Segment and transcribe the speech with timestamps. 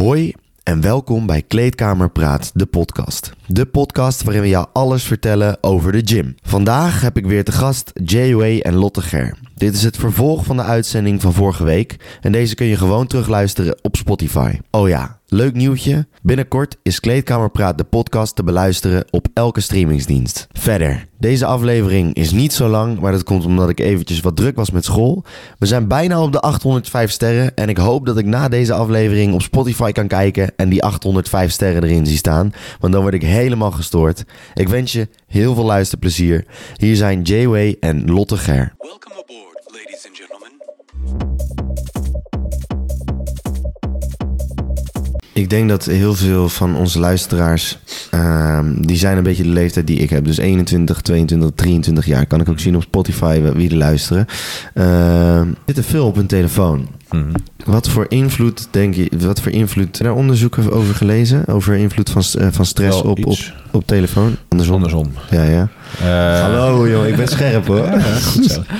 [0.00, 3.32] Hoi en welkom bij Kleedkamer Praat, de podcast.
[3.46, 6.34] De podcast waarin we jou alles vertellen over de gym.
[6.42, 9.38] Vandaag heb ik weer te gast J-Way en Lotte Ger.
[9.60, 13.06] Dit is het vervolg van de uitzending van vorige week en deze kun je gewoon
[13.06, 14.58] terugluisteren op Spotify.
[14.70, 16.06] Oh ja, leuk nieuwtje.
[16.22, 20.46] Binnenkort is Kleedkamer Praat de podcast te beluisteren op elke streamingsdienst.
[20.52, 24.56] Verder, deze aflevering is niet zo lang, maar dat komt omdat ik eventjes wat druk
[24.56, 25.24] was met school.
[25.58, 29.34] We zijn bijna op de 805 sterren en ik hoop dat ik na deze aflevering
[29.34, 33.22] op Spotify kan kijken en die 805 sterren erin zie staan, want dan word ik
[33.22, 34.24] helemaal gestoord.
[34.54, 36.46] Ik wens je heel veel luisterplezier.
[36.76, 38.74] Hier zijn J-Way en Lotte Ger.
[45.40, 47.78] Ik denk dat heel veel van onze luisteraars,
[48.10, 50.24] ehm, die zijn een beetje de leeftijd die ik heb.
[50.24, 52.26] Dus 21, 22, 23 jaar.
[52.26, 54.26] Kan ik ook zien op Spotify wie er luisteren.
[54.74, 56.88] Ehm zitten veel op hun telefoon.
[57.64, 61.46] Wat voor invloed, denk je, wat voor invloed, daar onderzoeken over gelezen?
[61.46, 63.38] Over invloed van, eh, van stress Wel op, op,
[63.70, 64.36] op telefoon?
[64.48, 64.74] Andersom?
[64.74, 65.12] Andersom.
[65.30, 65.68] Ja, ja.
[66.00, 67.88] Eh, Hallo joh, ik ben scherp hoor.
[68.32, 68.62] Goed zo.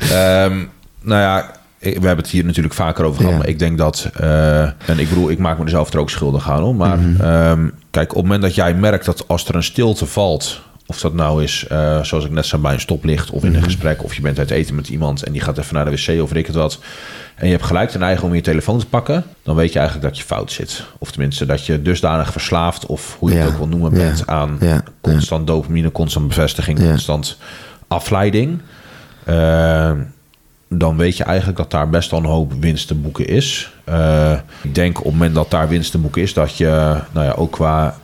[0.00, 0.64] Ehm,
[1.00, 1.50] nou ja,
[1.82, 3.32] we hebben het hier natuurlijk vaker over gehad.
[3.32, 3.38] Ja.
[3.38, 4.10] Maar ik denk dat...
[4.16, 6.62] eh, en ik bedoel, ik maak me er zelf er ook schuldig aan.
[6.62, 7.20] Hoor, maar Mhm.
[7.20, 10.60] ehm, kijk, op het moment dat jij merkt dat als er een stilte valt...
[10.86, 13.56] Of dat nou is, eh, zoals ik net zei, bij een stoplicht of in Mhm.
[13.58, 14.04] een gesprek...
[14.04, 16.30] of je bent uit eten met iemand en die gaat even naar de wc of
[16.30, 16.78] weet ik het wat...
[17.34, 19.24] en je hebt gelijk de neiging om je telefoon te pakken...
[19.42, 20.84] dan weet je eigenlijk dat je fout zit.
[20.98, 22.86] Of tenminste, dat je dusdanig verslaafd...
[22.86, 23.42] of hoe je Ja.
[23.42, 23.96] het ook wil noemen Ja.
[23.98, 24.58] bent aan
[25.00, 25.92] constant dopamine...
[25.92, 27.38] constant bevestiging, constant
[27.88, 28.60] afleiding...
[29.24, 29.90] Eh,
[30.78, 33.72] dan weet je eigenlijk dat daar best wel een hoop winst te boeken is.
[33.84, 37.26] Eh, ik denk op het moment dat daar winst te boeken is, dat je nou
[37.26, 37.96] ja, ook qua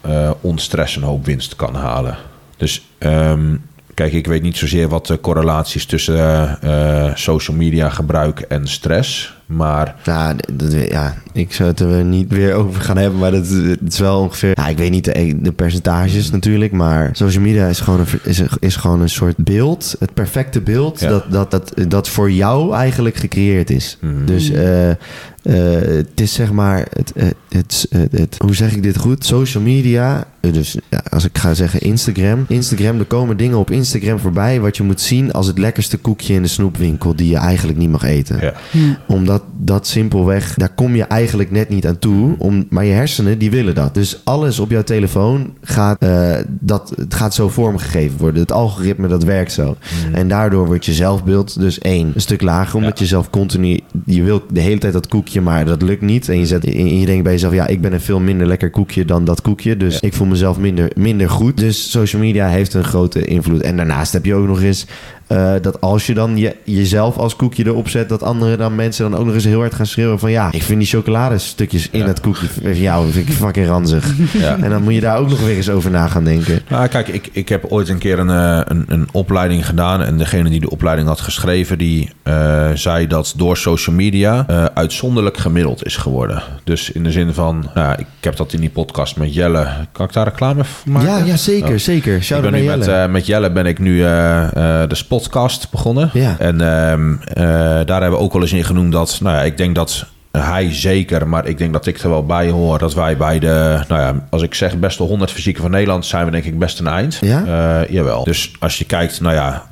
[0.00, 2.16] eh onstress een hoop winst kan halen.
[2.56, 3.54] Dus ehm,
[3.96, 8.68] kijk, ik weet niet zozeer wat de correlaties tussen eh, eh, social media gebruik en
[8.68, 9.34] stress.
[9.46, 13.48] Maar Ja, dat, ja, ik zou het er niet weer over gaan hebben, maar dat,
[13.48, 14.52] het is wel ongeveer...
[14.54, 18.42] Ja, ik weet niet de, de percentages natuurlijk, maar social media is gewoon een, is,
[18.60, 21.08] is gewoon een soort beeld, het perfecte beeld, Ja.
[21.08, 23.98] dat, dat, dat, dat voor jou eigenlijk gecreëerd is.
[24.00, 24.24] Mhm.
[24.24, 24.96] Dus eh, eh,
[25.96, 27.12] het is zeg maar, het,
[27.48, 29.24] het, het, hoe zeg ik dit goed?
[29.24, 32.44] Social media, dus ja, als ik ga zeggen Instagram.
[32.48, 36.34] Instagram, er komen dingen op Instagram voorbij wat je moet zien als het lekkerste koekje
[36.34, 38.54] in de snoepwinkel die je eigenlijk niet mag eten ja,
[39.06, 42.34] omdat dat simpelweg, daar kom je eigenlijk net niet aan toe.
[42.38, 43.94] Om, maar je hersenen, die willen dat.
[43.94, 48.40] Dus alles op jouw telefoon gaat, eh, dat, het gaat zo vormgegeven worden.
[48.40, 49.76] Het algoritme, dat werkt zo.
[50.12, 52.76] En daardoor wordt je zelfbeeld dus één, een stuk lager.
[52.76, 53.04] Omdat Ja.
[53.04, 56.28] je zelf continu, je wilt de hele tijd dat koekje, maar dat lukt niet.
[56.28, 58.70] En je, zet, en je denkt bij jezelf, ja, ik ben een veel minder lekker
[58.70, 59.76] koekje dan dat koekje.
[59.76, 61.56] Dus ik voel mezelf minder, minder goed.
[61.56, 63.62] Dus social media heeft een grote invloed.
[63.62, 64.86] En daarnaast heb je ook nog eens
[65.26, 69.10] eh, dat als je dan je, jezelf als koekje erop zet, dat andere dan mensen
[69.10, 71.98] dan ook nog eens heel hard gaan schreeuwen van ja, ik vind die chocoladestukjes in
[72.00, 72.06] Ja.
[72.06, 74.04] het koekje van jou vind ik fucking ranzig.
[74.32, 74.56] ja.
[74.62, 76.60] En dan moet je daar ook nog weer eens over na gaan denken.
[76.68, 80.02] Nou, kijk, ik, ik heb ooit een keer een, eh, een, een opleiding gedaan.
[80.02, 84.64] En degene die de opleiding had geschreven, die eh, zei dat door social media eh,
[84.64, 86.42] uitzonderlijk gemiddeld is geworden.
[86.64, 89.66] Dus in de zin van, nou, ja, ik heb dat in die podcast met Jelle.
[89.92, 91.08] Kan ik daar reclame voor maken?
[91.08, 91.78] Ja, ja, zeker, Oh.
[91.78, 92.16] zeker.
[92.16, 92.98] Ik Shout ben out nu naar met, Jelle.
[93.04, 96.10] eh, met Jelle ben ik nu eh, eh, de Spotcast begonnen.
[96.12, 96.36] Ja.
[96.38, 97.44] En ehm, eh,
[97.86, 100.74] daar hebben we ook wel eens in genoemd dat, nou ja, ik denk dat hij
[100.74, 102.78] zeker, maar ik denk dat ik er wel bij hoor.
[102.78, 106.24] Dat wij bij de, nou ja, als ik zeg beste 100 fysieken van Nederland, zijn
[106.24, 107.18] we denk ik best een eind.
[107.20, 107.44] Ja?
[107.44, 108.24] Eh, jawel.
[108.24, 109.66] Dus als je kijkt, nou ja,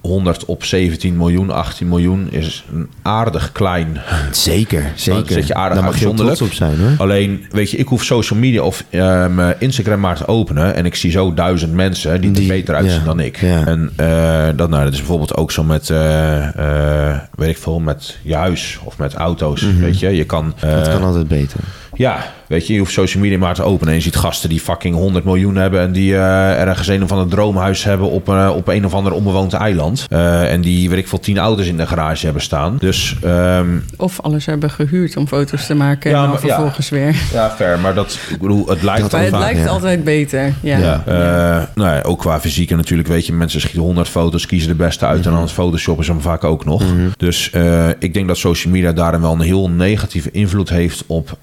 [0.00, 4.00] 100 op 17 miljoen, 18 miljoen is een aardig klein
[4.32, 5.32] Zeker, Dan zeker.
[5.32, 6.90] zit je aardig Daar mag je trots op zijn hoor.
[6.98, 10.74] Alleen, weet je, ik hoef social media of ehm, eh, Instagram maar te openen.
[10.74, 13.40] En ik zie zo duizend mensen die, Die- er beter uitzien ja, dan ik.
[13.40, 13.66] ja.
[13.66, 17.80] En eh, dat, nou, dat is bijvoorbeeld ook zo met, eh, eh, weet ik veel,
[17.80, 19.66] met je huis of met auto's.
[19.78, 20.54] Weet je, je kan.
[20.60, 20.90] Dat Mhm.
[20.90, 21.60] kan altijd beter.
[21.94, 22.16] Ja,
[22.46, 23.88] weet je, je hoeft social media maar te openen.
[23.88, 25.80] En je ziet gasten die fucking 100 miljoen hebben.
[25.80, 29.12] En die eh, ergens een of ander droomhuis hebben op, eh, op een of ander
[29.12, 30.06] onbewoond eiland.
[30.10, 32.76] Eh, en die, weet ik veel, tien auto's in de garage hebben staan.
[32.78, 33.66] Dus ehm,
[33.96, 36.48] Of alles hebben gehuurd om foto's te maken Ja, en dan maar- ja.
[36.48, 37.16] vervolgens weer.
[37.32, 37.78] ja, fair.
[37.78, 39.66] Maar dat, ik bedoel, het lijkt Dat Maar het lijkt ja.
[39.66, 40.52] altijd beter.
[40.60, 40.78] Ja.
[40.78, 41.02] Ja.
[41.06, 44.68] Eh, nou ja, ook qua fysiek en natuurlijk weet je, mensen schieten 100 foto's, kiezen
[44.68, 46.82] de beste uit en dan het photoshoppen ze hem vaak ook nog.
[47.16, 51.36] Dus eh, ik denk dat social media daarin wel een heel negatieve invloed heeft op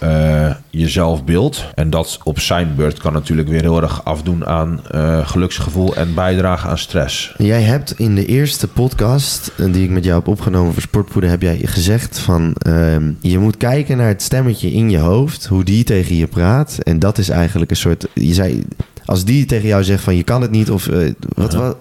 [0.47, 1.65] eh, je zelfbeeld.
[1.75, 6.13] En dat op zijn beurt kan natuurlijk weer heel erg afdoen aan eh, geluksgevoel en
[6.13, 7.33] bijdragen aan stress.
[7.37, 11.29] Jij hebt in de eerste podcast eh, die ik met jou heb opgenomen voor Sportpoeder,
[11.29, 15.63] heb jij gezegd van ehm, je moet kijken naar het stemmetje in je hoofd, hoe
[15.63, 16.77] die tegen je praat.
[16.83, 18.07] En dat is eigenlijk een soort.
[18.13, 18.63] Je zei.
[19.05, 20.89] Als die tegen jou zegt van je kan het niet of
[21.35, 21.77] wat, wat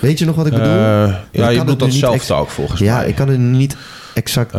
[0.00, 0.66] weet, je nog wat ik bedoel?
[0.66, 3.08] Ja, je nu dat niet zelftalk volgens ja, mij.
[3.08, 3.76] ik kan het niet
[4.14, 4.50] exact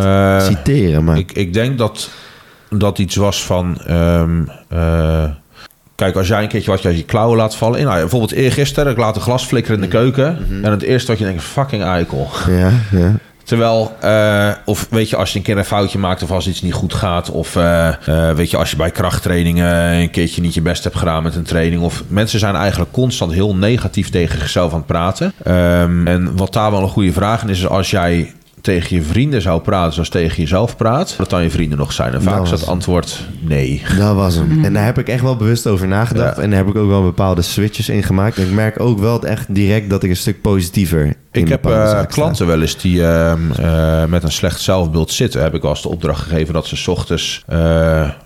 [0.43, 2.09] citeren, maar Ik, ik denk dat
[2.69, 3.81] dat iets was van...
[3.85, 5.23] ehm, eh,
[5.95, 7.83] kijk, als jij een keertje wat je uit je klauwen laat vallen...
[7.83, 10.47] Nou, bijvoorbeeld eergisteren, ik laat een glas flikkeren in de keuken...
[10.63, 12.29] en het eerste wat je denkt, fucking eikel.
[12.47, 13.15] Ja, ja.
[13.47, 16.61] Terwijl, eh, of weet je, als je een keer een foutje maakt of als iets
[16.61, 17.89] niet goed gaat, of eh,
[18.35, 21.43] weet je, als je bij krachttrainingen een keertje niet je best hebt gedaan met een
[21.43, 25.33] training, of mensen zijn eigenlijk constant heel negatief tegen zichzelf aan het praten.
[25.43, 29.01] Ehm, en wat daar wel een goede vraag in is, is als jij tegen je
[29.01, 32.13] vrienden zou praten zoals tegen jezelf praat, dat dan je vrienden nog zijn.
[32.13, 33.81] En vaak Dat is het antwoord nee.
[33.97, 34.63] Dat was hem.
[34.65, 36.35] En daar heb ik echt wel bewust over nagedacht.
[36.35, 36.41] Ja.
[36.41, 38.37] En daar heb ik ook wel bepaalde switches in gemaakt.
[38.37, 42.05] En ik merk ook wel echt direct dat ik een stuk positiever Ik heb eh,
[42.07, 45.41] klanten wel eens die ehm, eh, met een slecht zelfbeeld zitten.
[45.41, 47.57] Heb ik wel eens de opdracht gegeven dat ze 's ochtends eh,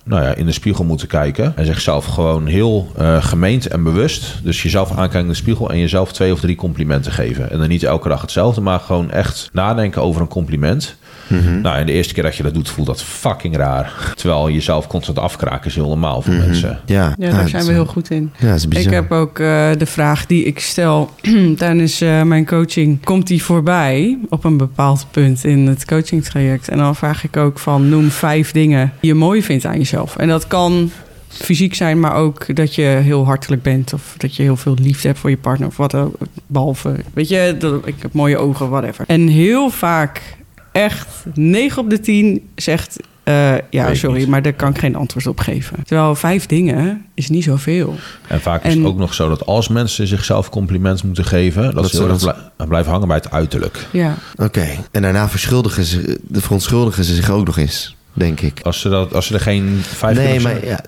[0.03, 1.53] nou ja, in de spiegel moeten kijken.
[1.55, 4.39] En zichzelf gewoon heel gemeend en bewust.
[4.43, 7.51] Dus jezelf aankijken in de spiegel en jezelf twee of drie complimenten geven.
[7.51, 10.95] En dan niet elke dag hetzelfde, maar gewoon echt nadenken over een compliment.
[11.31, 11.61] Mhm.
[11.61, 14.13] Nou, en de eerste keer dat je dat doet, voelt dat fucking raar.
[14.15, 16.79] Terwijl jezelf constant afkraken is heel normaal voor mensen.
[16.85, 18.31] Ja, Ja, daar zijn we heel goed in.
[18.37, 18.85] Ja, dat is bizar.
[18.85, 21.09] Ik heb ook eh, de vraag die ik stel
[21.57, 23.03] tijdens eh, mijn coaching.
[23.03, 26.69] Komt die voorbij op een bepaald punt in het coachingtraject?
[26.69, 30.15] En dan vraag ik ook van noem vijf dingen die je mooi vindt aan jezelf.
[30.17, 30.91] En dat kan
[31.27, 33.93] fysiek zijn, maar ook dat je heel hartelijk bent.
[33.93, 35.67] Of dat je heel veel liefde hebt voor je partner.
[35.67, 36.15] Of wat ook.
[36.47, 39.05] Behalve, weet je, dat, ik heb mooie ogen, whatever.
[39.07, 40.21] En heel vaak,
[40.71, 42.97] echt 9 op de 10 zegt...
[43.23, 44.27] eh, ja, sorry, niet.
[44.27, 45.83] maar daar kan ik geen antwoord op geven.
[45.85, 47.95] Terwijl vijf dingen is niet zoveel.
[48.27, 51.73] En vaak is het ook nog zo dat als mensen zichzelf complimenten moeten geven, dat,
[51.73, 53.85] Dat ze heel erg blij- blijven hangen bij het uiterlijk.
[53.91, 54.67] Ja, Oké.
[54.91, 58.59] En daarna verschuldigen ze, de verontschuldigen ze zich ook nog eens, denk ik.
[58.61, 60.79] Als ze, dat, als ze er geen vijf nee, maar ja,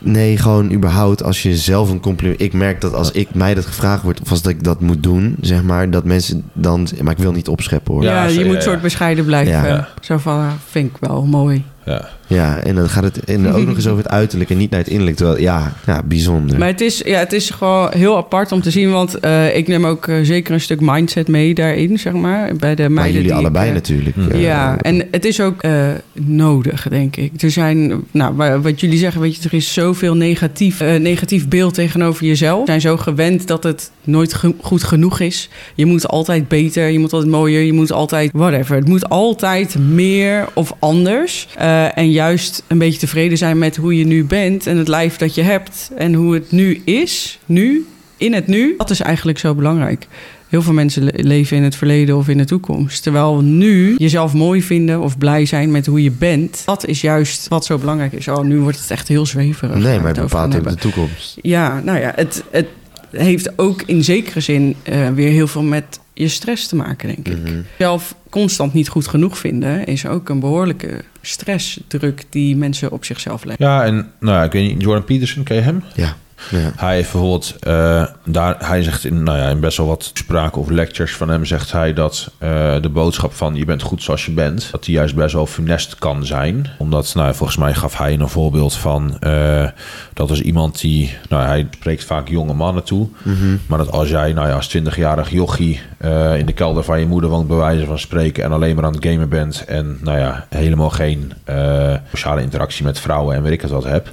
[0.00, 2.40] nee, gewoon überhaupt als je zelf een compliment...
[2.40, 5.02] Ik merk dat als ik mij dat gevraagd wordt, of als dat ik dat moet
[5.02, 6.88] doen, zeg maar, dat mensen dan...
[7.02, 8.02] Maar ik wil niet opscheppen hoor.
[8.02, 8.60] Ja, je ja, moet ja.
[8.60, 9.52] soort bescheiden blijven.
[9.52, 9.88] Ja.
[10.00, 11.64] Zo van, ah, vind ik wel mooi.
[11.88, 12.08] Ja.
[12.26, 14.78] Ja, en dan gaat het en ook nog eens over het uiterlijk en niet naar
[14.80, 15.16] het innerlijk.
[15.16, 16.58] Terwijl, ja, ja bijzonder.
[16.58, 18.90] Maar het is, ja, het is gewoon heel apart om te zien.
[18.90, 22.56] Want eh, ik neem ook eh, zeker een stuk mindset mee daarin, zeg maar.
[22.56, 24.16] Bij de maar meiden jullie die ik, allebei eh, natuurlijk.
[24.34, 27.42] Ja, en het is ook eh, nodig, denk ik.
[27.42, 31.74] Er zijn, nou, wa- wat jullie zeggen, weet je, er is zoveel negatief, negatief beeld
[31.74, 32.60] tegenover jezelf.
[32.60, 35.48] We zijn zo gewend dat het nooit ge- goed genoeg is.
[35.74, 38.76] Je moet altijd beter, je moet altijd mooier, je moet altijd whatever.
[38.76, 41.48] Het moet altijd meer of anders.
[41.78, 45.16] Eh, en juist een beetje tevreden zijn met hoe je nu bent en het lijf
[45.16, 47.86] dat je hebt en hoe het nu is, nu,
[48.16, 48.74] in het nu.
[48.76, 50.06] Dat is eigenlijk zo belangrijk.
[50.48, 53.02] Heel veel mensen le- leven in het verleden of in de toekomst.
[53.02, 56.62] Terwijl nu jezelf mooi vinden of blij zijn met hoe je bent.
[56.64, 58.28] Dat is juist wat zo belangrijk is.
[58.28, 59.76] Oh, nu wordt het echt heel zweverig.
[59.78, 61.36] nee, maar het bepaalt ook de toekomst.
[61.42, 62.66] Ja, nou ja, het, het
[63.10, 67.28] heeft ook in zekere zin eh, weer heel veel met je stress te maken, denk
[67.28, 67.42] ik.
[67.50, 67.60] Mhm.
[67.78, 73.44] Zelf constant niet goed genoeg vinden is ook een behoorlijke stressdruk die mensen op zichzelf
[73.44, 73.66] leggen.
[73.66, 75.82] ja, en nou ja, ik weet niet, Jordan Peterson, ken je hem?
[75.94, 76.16] Ja,
[76.50, 76.72] ja.
[76.76, 80.60] Hij heeft bijvoorbeeld, eh, daar, hij zegt in, nou ja, in best wel wat spraken
[80.60, 84.26] of lectures van hem, zegt hij dat eh, de boodschap van je bent goed zoals
[84.26, 86.70] je bent, dat die juist best wel funest kan zijn.
[86.78, 89.66] Omdat, nou ja, volgens mij gaf hij een voorbeeld van, eh,
[90.14, 93.56] dat is iemand die, nou hij spreekt vaak jonge mannen toe, Mhm.
[93.66, 95.80] maar dat als jij, nou ja, als 20-jarig jochie
[96.36, 98.94] in de kelder van je moeder woont, bij wijze van spreken, en alleen maar aan
[98.94, 101.32] het gamen bent en, nou ja, helemaal geen
[102.10, 104.12] sociale interactie met vrouwen en weet ik het wat heb.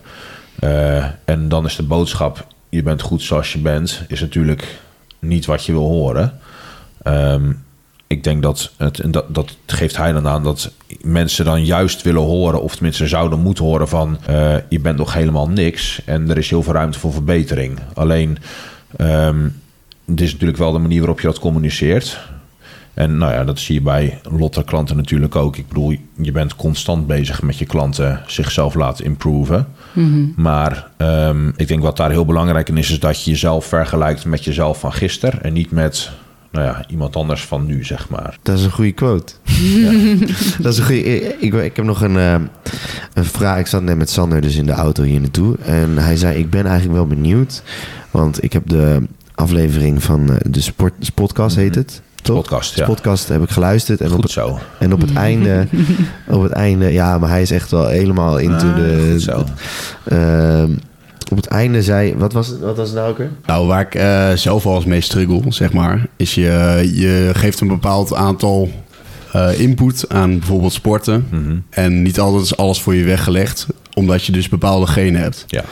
[0.59, 4.79] Eh, en dan is de boodschap, je bent goed zoals je bent, is natuurlijk
[5.19, 6.39] niet wat je wil horen.
[7.03, 7.51] Ehm,
[8.07, 12.01] ik denk dat, het, en dat, dat geeft hij dan aan, dat mensen dan juist
[12.01, 16.29] willen horen, of tenminste zouden moeten horen van, eh, je bent nog helemaal niks en
[16.29, 17.79] er is heel veel ruimte voor verbetering.
[17.93, 18.37] Alleen,
[18.97, 19.47] ehm
[20.05, 22.19] dit is natuurlijk wel de manier waarop je dat communiceert.
[22.95, 25.57] En nou ja, dat zie je bij Lotte klanten natuurlijk ook.
[25.57, 29.67] Ik bedoel, je bent constant bezig met je klanten zichzelf laten improven.
[30.35, 34.25] Maar ehm, ik denk wat daar heel belangrijk in is, is dat je jezelf vergelijkt
[34.25, 35.43] met jezelf van gisteren.
[35.43, 36.11] En niet met
[36.51, 38.37] nou ja, iemand anders van nu, zeg maar.
[38.41, 39.33] Dat is een goede quote.
[40.61, 41.37] dat is een goede.
[41.39, 42.35] Ik, ik heb nog een, eh,
[43.13, 43.59] een vraag.
[43.59, 45.57] Ik zat net met Sander dus in de auto hier naartoe.
[45.57, 47.63] En hij zei: Ik ben eigenlijk wel benieuwd.
[48.11, 49.01] Want ik heb de
[49.35, 52.01] aflevering van eh, de sport, podcast, heet het.
[52.25, 52.35] Toch?
[52.35, 52.85] Podcast, ja.
[52.85, 53.99] Podcast heb ik geluisterd.
[54.01, 54.59] En op Goed het, zo.
[54.79, 55.67] en op het einde.
[56.27, 56.91] op het einde.
[56.93, 59.09] Ja, maar hij is echt wel helemaal into Ah, de.
[59.11, 59.43] goed zo.
[60.03, 60.71] Ehm,
[61.31, 62.15] op het einde zei.
[62.17, 63.29] Wat was het, wat was het nou ook weer?
[63.45, 67.59] Nou, waar ik eh, zelf al eens mee struggle, zeg maar, is je, je geeft
[67.59, 68.69] een bepaald aantal
[69.31, 71.27] eh, input aan bijvoorbeeld sporten.
[71.31, 71.55] Mhm.
[71.69, 75.43] En niet altijd is alles voor je weggelegd, omdat je dus bepaalde genen hebt.
[75.47, 75.63] Ja.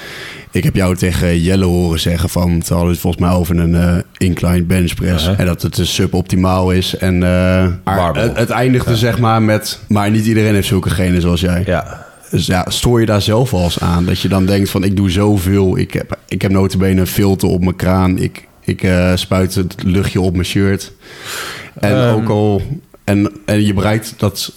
[0.54, 3.76] Ik heb jou tegen Jelle horen zeggen van, het hadden het volgens mij over een
[3.76, 5.24] eh incline bench press.
[5.24, 5.40] Uh-huh.
[5.40, 6.98] En dat het dus suboptimaal is.
[6.98, 8.24] En maar Barbell.
[8.24, 11.64] het, het eindigde zeg maar met, maar niet iedereen heeft zulke genen zoals jij.
[11.66, 14.06] Ja, Dus ja, stoor je daar zelf al eens aan?
[14.06, 15.78] Dat je dan denkt van ik doe zoveel.
[15.78, 18.18] Ik heb, ik heb notabene een filter op mijn kraan.
[18.18, 20.92] Ik, ik eh, spuit het luchtje op mijn shirt.
[21.80, 22.14] En Ehm.
[22.16, 22.62] ook al...
[23.04, 24.52] En, en je bereikt dat...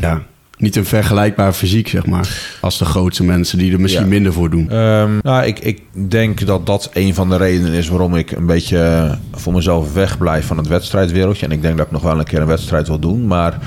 [0.00, 0.22] ja,
[0.62, 2.56] niet een vergelijkbaar fysiek, zeg maar.
[2.60, 4.08] Als de grootste mensen die er misschien Ja.
[4.08, 4.70] minder voor doen.
[4.70, 8.46] Ehm, nou, ik, ik denk dat dat een van de redenen is waarom ik een
[8.46, 11.46] beetje voor mezelf wegblijf van het wedstrijdwereldje.
[11.46, 13.26] En ik denk dat ik nog wel een keer een wedstrijd wil doen.
[13.26, 13.58] Maar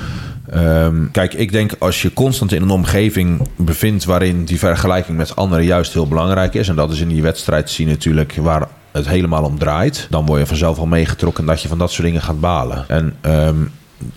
[0.50, 5.36] ehm, kijk, ik denk als je constant in een omgeving bevindt waarin die vergelijking met
[5.36, 6.68] anderen juist heel belangrijk is.
[6.68, 10.06] En dat is in die wedstrijd zien natuurlijk waar het helemaal om draait.
[10.10, 12.84] Dan word je vanzelf al meegetrokken dat je van dat soort dingen gaat balen.
[12.88, 13.54] En ehm,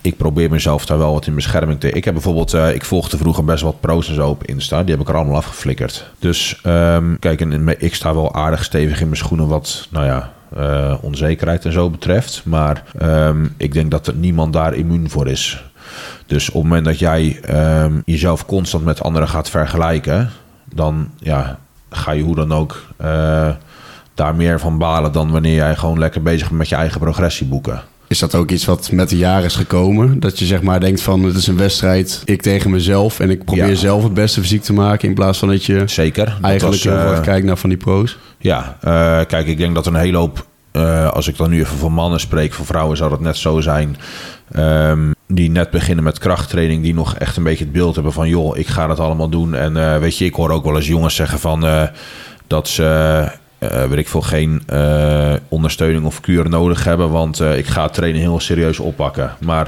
[0.01, 1.91] ik probeer mezelf daar wel wat in bescherming te...
[1.91, 2.53] Ik heb bijvoorbeeld...
[2.53, 4.83] eh, ik volgde vroeger best wat pro's en zo op Insta.
[4.83, 6.11] Die heb ik er allemaal afgeflikkerd.
[6.19, 7.41] Dus ehm, kijk,
[7.79, 9.47] ik sta wel aardig stevig in mijn schoenen...
[9.47, 12.41] wat, nou ja, eh, onzekerheid en zo betreft.
[12.45, 15.63] Maar ehm, ik denk dat er niemand daar immuun voor is.
[16.25, 20.29] Dus op het moment dat jij ehm, jezelf constant met anderen gaat vergelijken...
[20.73, 21.59] dan ja,
[21.89, 22.83] ga je hoe dan ook...
[22.97, 23.49] eh,
[24.13, 27.47] daar meer van balen dan wanneer jij gewoon lekker bezig bent met je eigen progressie
[27.47, 27.81] boeken.
[28.09, 30.19] Is dat ook iets wat met de jaren is gekomen?
[30.19, 33.45] Dat je zeg maar denkt van het is een wedstrijd, ik tegen mezelf en ik
[33.45, 33.75] probeer Ja.
[33.75, 36.25] zelf het beste fysiek te maken in plaats van dat je Zeker.
[36.25, 38.17] Dat eigenlijk was, erg kijkt naar van die pro's.
[38.37, 41.77] Ja, eh, kijk, ik denk dat een hele hoop, eh, als ik dan nu even
[41.77, 43.97] voor mannen spreek, voor vrouwen zou dat net zo zijn.
[44.51, 48.29] ehm, die net beginnen met krachttraining, die nog echt een beetje het beeld hebben van,
[48.29, 49.55] joh, ik ga dat allemaal doen.
[49.55, 51.65] En weet je, ik hoor ook wel eens jongens zeggen van
[52.47, 53.27] dat ze,
[53.59, 57.83] eh, weet ik veel, geen eh, ondersteuning of kuur nodig hebben, want eh, ik ga
[57.83, 59.35] het trainen heel serieus oppakken.
[59.39, 59.65] Maar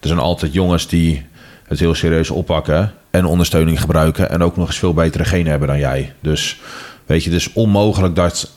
[0.00, 1.26] er zijn altijd jongens die
[1.66, 5.68] het heel serieus oppakken en ondersteuning gebruiken en ook nog eens veel betere genen hebben
[5.68, 6.12] dan jij.
[6.20, 6.60] Dus
[7.06, 8.52] weet je, het is onmogelijk dat,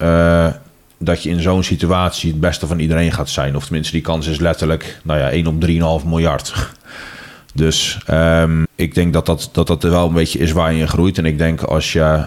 [0.97, 3.55] dat je in zo'n situatie het beste van iedereen gaat zijn.
[3.55, 6.53] Of tenminste, die kans is letterlijk, nou ja, 1 op 3,5 miljard.
[7.53, 10.79] Dus ehm, ik denk dat dat, dat dat er wel een beetje is waar je
[10.79, 11.17] in groeit.
[11.17, 12.25] En ik denk als je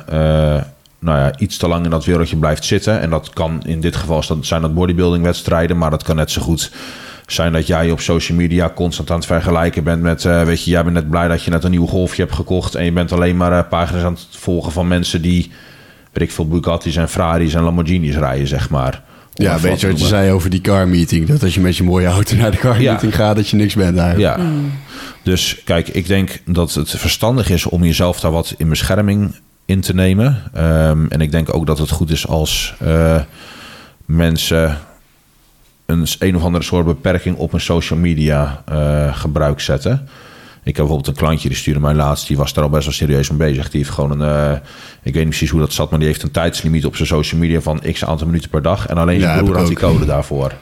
[0.98, 3.00] nou ja, iets te lang in dat wereldje blijft zitten...
[3.00, 5.78] en dat kan in dit geval zijn dat bodybuilding wedstrijden...
[5.78, 6.72] maar dat kan net zo goed
[7.26, 10.24] zijn dat jij op social media constant aan het vergelijken bent met...
[10.24, 12.74] eh, weet je, jij bent net blij dat je net een nieuw golfje hebt gekocht...
[12.74, 15.50] en je bent alleen maar eh, pagina's aan het volgen van mensen die...
[16.12, 19.02] weet ik veel, Bugatti's en Ferraris en Lamborghinis rijden, zeg maar.
[19.34, 21.26] Ja, weet je wat je zei over die car meeting?
[21.28, 22.90] Dat als je met je mooie auto naar de car Ja.
[22.90, 24.38] meeting gaat, dat je niks bent eigenlijk.
[24.38, 24.46] Ja.
[25.22, 29.34] Dus kijk, ik denk dat het verstandig is om jezelf daar wat in bescherming
[29.66, 30.42] in te nemen.
[30.52, 33.20] Ehm, en ik denk ook dat het goed is als eh,
[34.04, 34.78] mensen
[35.86, 40.08] een, een of andere soort beperking op een social media eh, gebruik zetten.
[40.62, 42.94] Ik heb bijvoorbeeld een klantje die stuurde mij laatst, die was daar al best wel
[42.94, 43.70] serieus mee bezig.
[43.70, 44.52] Die heeft gewoon een, eh,
[45.02, 47.40] ik weet niet precies hoe dat zat, maar die heeft een tijdslimiet op zijn social
[47.40, 48.86] media van x aantal minuten per dag.
[48.86, 50.52] En alleen zijn Ja, broer had die code daarvoor.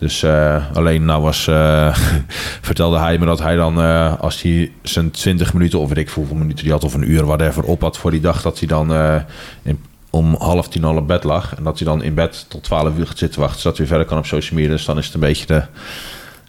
[0.00, 1.96] Dus eh, alleen nou was, eh,
[2.70, 6.08] vertelde hij me dat hij dan, eh, als hij zijn 20 minuten of weet ik
[6.08, 8.58] veel hoeveel minuten die had, of een uur, whatever, op had voor die dag, dat
[8.58, 9.16] hij dan eh,
[9.62, 11.54] in, om half tien al op bed lag.
[11.56, 13.96] En dat hij dan in bed tot 12 uur gaat zitten wachten, zodat hij weer
[13.96, 14.74] verder kan op social media.
[14.74, 15.62] Dus dan is het een beetje de,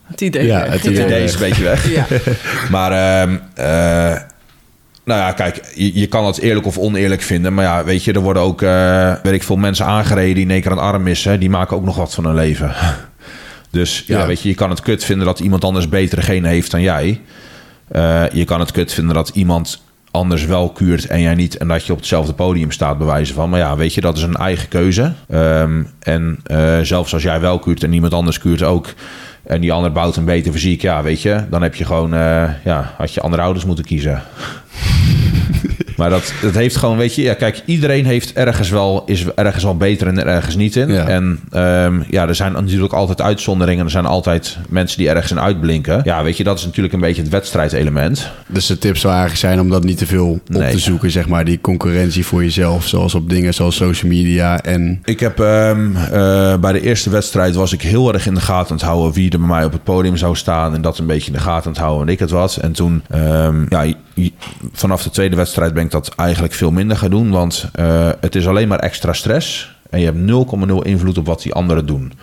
[0.03, 0.45] Het idee.
[0.45, 1.05] Ja, het het idee.
[1.05, 1.89] idee is een beetje weg.
[1.91, 2.05] Ja.
[2.75, 4.21] Maar ehm, eh,
[5.03, 7.53] nou ja, kijk, je, je kan het eerlijk of oneerlijk vinden.
[7.53, 10.51] Maar ja, weet je, er worden ook, eh weet ik veel, mensen aangereden die in
[10.51, 11.39] één keer een arm missen.
[11.39, 12.73] Die maken ook nog wat van hun leven.
[13.71, 14.27] Dus ja, Ja.
[14.27, 17.21] weet je, je kan het kut vinden dat iemand anders betere genen heeft dan jij.
[17.87, 21.57] Eh, je kan het kut vinden dat iemand anders wel kuurt en jij niet.
[21.57, 23.49] En dat je op hetzelfde podium staat, bewijzen van.
[23.49, 25.13] Maar ja, weet je, dat is een eigen keuze.
[25.29, 28.93] Ehm, en eh, zelfs als jij wel kuurt en iemand anders kuurt ook.
[29.43, 30.81] En die ander bouwt een beter fysiek.
[30.81, 34.23] Ja, weet je, dan heb je gewoon, eh, ja, had je andere ouders moeten kiezen.
[36.01, 39.63] Maar dat, dat heeft gewoon, weet je, ja, kijk, iedereen heeft ergens wel, is ergens
[39.63, 40.91] wel beter en ergens niet in.
[40.91, 41.07] Ja.
[41.07, 43.85] En ehm, ja, er zijn natuurlijk altijd uitzonderingen.
[43.85, 46.01] Er zijn altijd mensen die ergens in uitblinken.
[46.03, 48.29] Ja, weet je, dat is natuurlijk een beetje het wedstrijdelement.
[48.47, 50.71] Dus de tip zou eigenlijk zijn om dat niet te veel op Nee.
[50.71, 54.99] te zoeken, zeg maar, die concurrentie voor jezelf, zoals op dingen zoals social media en
[55.03, 58.69] Ik heb ehm, eh, bij de eerste wedstrijd was ik heel erg in de gaten
[58.71, 60.73] aan het houden wie er bij mij op het podium zou staan.
[60.73, 62.59] En dat een beetje in de gaten aan het houden en ik het was.
[62.59, 63.93] En toen, ehm, ja,
[64.73, 67.31] vanaf de tweede wedstrijd ben ik dat eigenlijk veel minder gaan doen.
[67.31, 69.75] Want eh, het is alleen maar extra stress.
[69.89, 72.13] En je hebt 0,0 invloed op wat die anderen doen.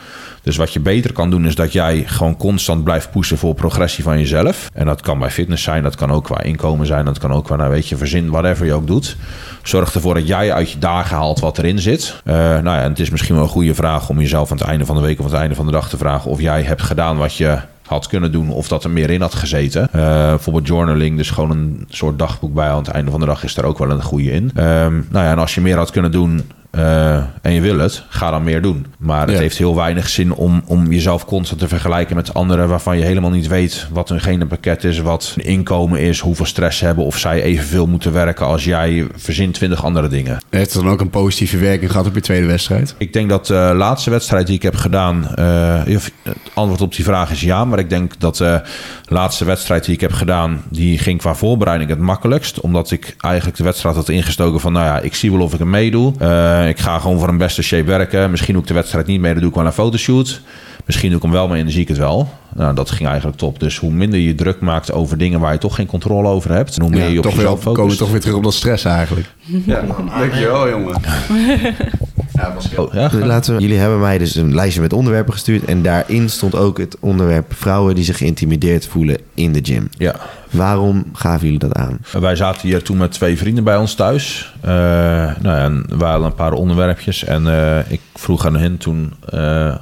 [0.43, 4.05] Dus wat je beter kan doen is dat jij gewoon constant blijft pushen voor progressie
[4.05, 4.69] van jezelf.
[4.73, 7.45] En dat kan bij fitness zijn, dat kan ook qua inkomen zijn, dat kan ook
[7.45, 9.17] qua, nou weet je, verzin, whatever je ook doet.
[9.63, 12.21] Zorg ervoor dat jij uit je dagen haalt wat erin zit.
[12.25, 14.67] Eh, nou ja, en het is misschien wel een goede vraag om jezelf aan het
[14.67, 16.63] einde van de week of aan het einde van de dag te vragen of jij
[16.63, 19.89] hebt gedaan wat je had kunnen doen of dat er meer in had gezeten.
[19.93, 23.45] Eh, bijvoorbeeld journaling, dus gewoon een soort dagboek bij aan het einde van de dag
[23.45, 24.51] is daar ook wel een goede in.
[24.55, 28.05] Ehm, nou ja, en als je meer had kunnen doen, eh, en je wil het,
[28.09, 28.87] ga dan meer doen.
[28.99, 29.39] Maar het Ja.
[29.39, 33.31] heeft heel weinig zin om, om jezelf constant te vergelijken met anderen waarvan je helemaal
[33.31, 37.19] niet weet wat hun genenpakket is, wat hun inkomen is, hoeveel stress ze hebben, of
[37.19, 39.07] zij evenveel moeten werken als jij.
[39.17, 40.39] Verzin twintig andere dingen.
[40.51, 42.95] Heeft het dan ook een positieve werking gehad op je tweede wedstrijd?
[42.99, 45.35] Ik denk dat de laatste wedstrijd die ik heb gedaan.
[45.35, 46.13] eh, het
[46.55, 47.65] antwoord op die vraag is ja.
[47.65, 48.61] Maar ik denk dat de
[49.05, 50.63] laatste wedstrijd die ik heb gedaan.
[50.71, 52.61] die ging qua voorbereiding het makkelijkst.
[52.61, 54.73] Omdat ik eigenlijk de wedstrijd had ingestoken van.
[54.73, 56.13] nou ja, ik zie wel of ik hem meedoe.
[56.59, 58.31] Eh, ik ga gewoon voor een beste shape werken.
[58.31, 60.41] Misschien doe ik de wedstrijd niet mee, dan doe ik wel een fotoshoot.
[60.85, 62.29] Misschien doe ik hem wel mee en dan zie ik het wel.
[62.55, 63.61] Nou, dat ging eigenlijk top.
[63.61, 66.79] Dus hoe minder je druk maakt over dingen waar je toch geen controle over hebt.
[66.79, 68.85] Hoe meer je op toch weer, jezelf komen we toch weer terug op dat stress
[68.85, 69.27] eigenlijk.
[69.45, 69.85] Ja,
[70.19, 71.01] dankjewel jongen.
[72.39, 75.33] Ja, was Oh, ja, Dus Laten we, jullie hebben mij dus een lijstje met onderwerpen
[75.33, 75.65] gestuurd.
[75.65, 79.89] En daarin stond ook het onderwerp vrouwen die zich geïntimideerd voelen in de gym.
[79.97, 80.15] ja.
[80.51, 81.99] Waarom gaven jullie dat aan?
[82.21, 84.55] Wij zaten hier toen met twee vrienden bij ons thuis.
[84.61, 87.25] Eh, nou ja, en we hadden een paar onderwerpjes.
[87.25, 89.75] En eh, ik vroeg aan hen toen eh,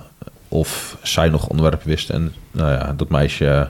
[0.49, 2.15] of zij nog onderwerpen wisten.
[2.15, 3.69] En nou ja, dat meisje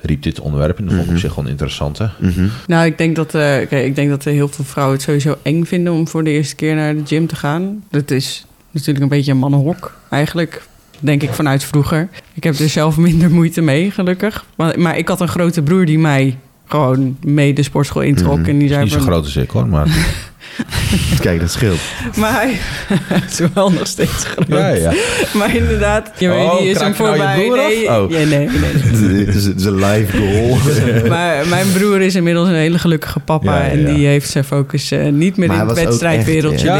[0.00, 0.78] riep dit onderwerp.
[0.78, 2.10] En dat vond ik op zich wel een interessante.
[2.18, 2.46] Mhm.
[2.66, 5.64] Nou, ik denk dat, eh, kijk, ik denk dat heel veel vrouwen het sowieso eng
[5.64, 7.84] vinden om voor de eerste keer naar de gym te gaan.
[7.90, 10.62] Dat is natuurlijk een beetje een mannenhok, eigenlijk.
[11.00, 12.08] Denk ik vanuit vroeger.
[12.34, 14.44] Ik heb er zelf minder moeite mee, gelukkig.
[14.56, 16.36] Maar, maar ik had een grote broer die mij
[16.66, 18.38] gewoon mee de sportschool introk.
[18.38, 18.48] Mhm.
[18.48, 19.86] En die zei Niet zo groot als ik hoor, maar
[21.20, 21.78] Kijk, dat scheelt.
[22.16, 22.58] Maar hij
[23.30, 24.46] is wel nog steeds groot.
[24.48, 24.92] ja, ja.
[25.34, 27.36] Maar inderdaad, je weet, Oh, die is hem nou je voorbij.
[27.44, 27.66] broer af?
[27.68, 28.10] nee, Oh.
[28.10, 28.48] ja, nee, nee.
[29.26, 30.58] Het is, het is een live goal.
[31.08, 33.58] Maar mijn broer is inmiddels een hele gelukkige papa.
[33.58, 33.94] Ja, ja, en ja.
[33.94, 36.66] die heeft zijn focus eh, niet meer Maar in het wedstrijdwereldje.
[36.66, 36.76] Ja,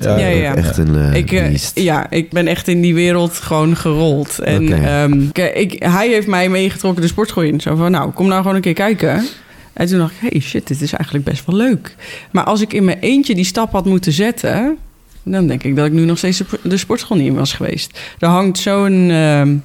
[0.00, 0.54] ja, ja, ja, ja.
[0.54, 4.38] echt een eh, Ik, eh, ja, ik ben echt in die wereld gewoon gerold.
[4.38, 4.74] En Oké.
[4.74, 7.60] ehm, ik, hij heeft mij meegetrokken de sportschool in.
[7.60, 9.26] Zo van, nou, kom nou gewoon een keer kijken.
[9.72, 11.96] En toen dacht ik, hey shit, dit is eigenlijk best wel leuk.
[12.30, 14.78] Maar als ik in mijn eentje die stap had moeten zetten...
[15.22, 17.98] dan denk ik dat ik nu nog steeds de- sportschool niet in was geweest.
[18.18, 19.10] Er hangt zo'n...
[19.10, 19.56] ehm,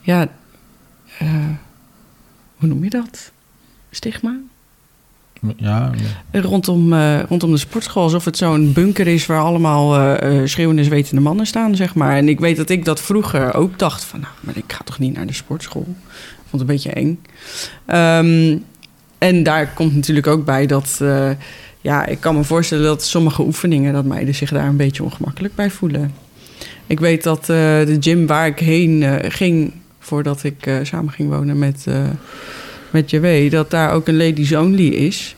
[0.00, 0.28] ja,
[1.18, 1.28] eh,
[2.56, 3.32] hoe noem je dat?
[3.90, 4.36] Stigma?
[5.56, 5.90] Ja,
[6.32, 8.02] Rondom, eh, rondom de sportschool.
[8.02, 12.16] Alsof het zo'n bunker is waar allemaal eh, schreeuwende, zwetende mannen staan, zeg maar.
[12.16, 14.20] En ik weet dat ik dat vroeger ook dacht van...
[14.20, 15.86] nou, maar ik ga toch niet naar de sportschool?
[15.88, 17.20] Ik vond het een beetje eng.
[17.86, 18.58] Ehm,
[19.18, 21.00] en daar komt natuurlijk ook bij dat...
[21.80, 23.92] ja, ik kan me voorstellen dat sommige oefeningen...
[23.92, 26.14] dat meiden zich daar een beetje ongemakkelijk bij voelen.
[26.86, 29.72] Ik weet dat de gym waar ik heen ging...
[29.98, 31.86] voordat ik samen ging wonen met,
[32.92, 33.50] met JW...
[33.50, 35.34] dat daar ook een ladies only is...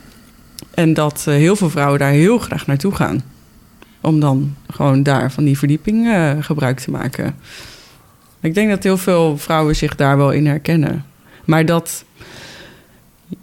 [0.75, 3.23] En dat eh, heel veel vrouwen daar heel graag naartoe gaan.
[4.01, 7.35] Om dan gewoon daar van die verdieping eh, gebruik te maken.
[8.41, 11.05] Ik denk dat heel veel vrouwen zich daar wel in herkennen.
[11.45, 12.05] Maar dat,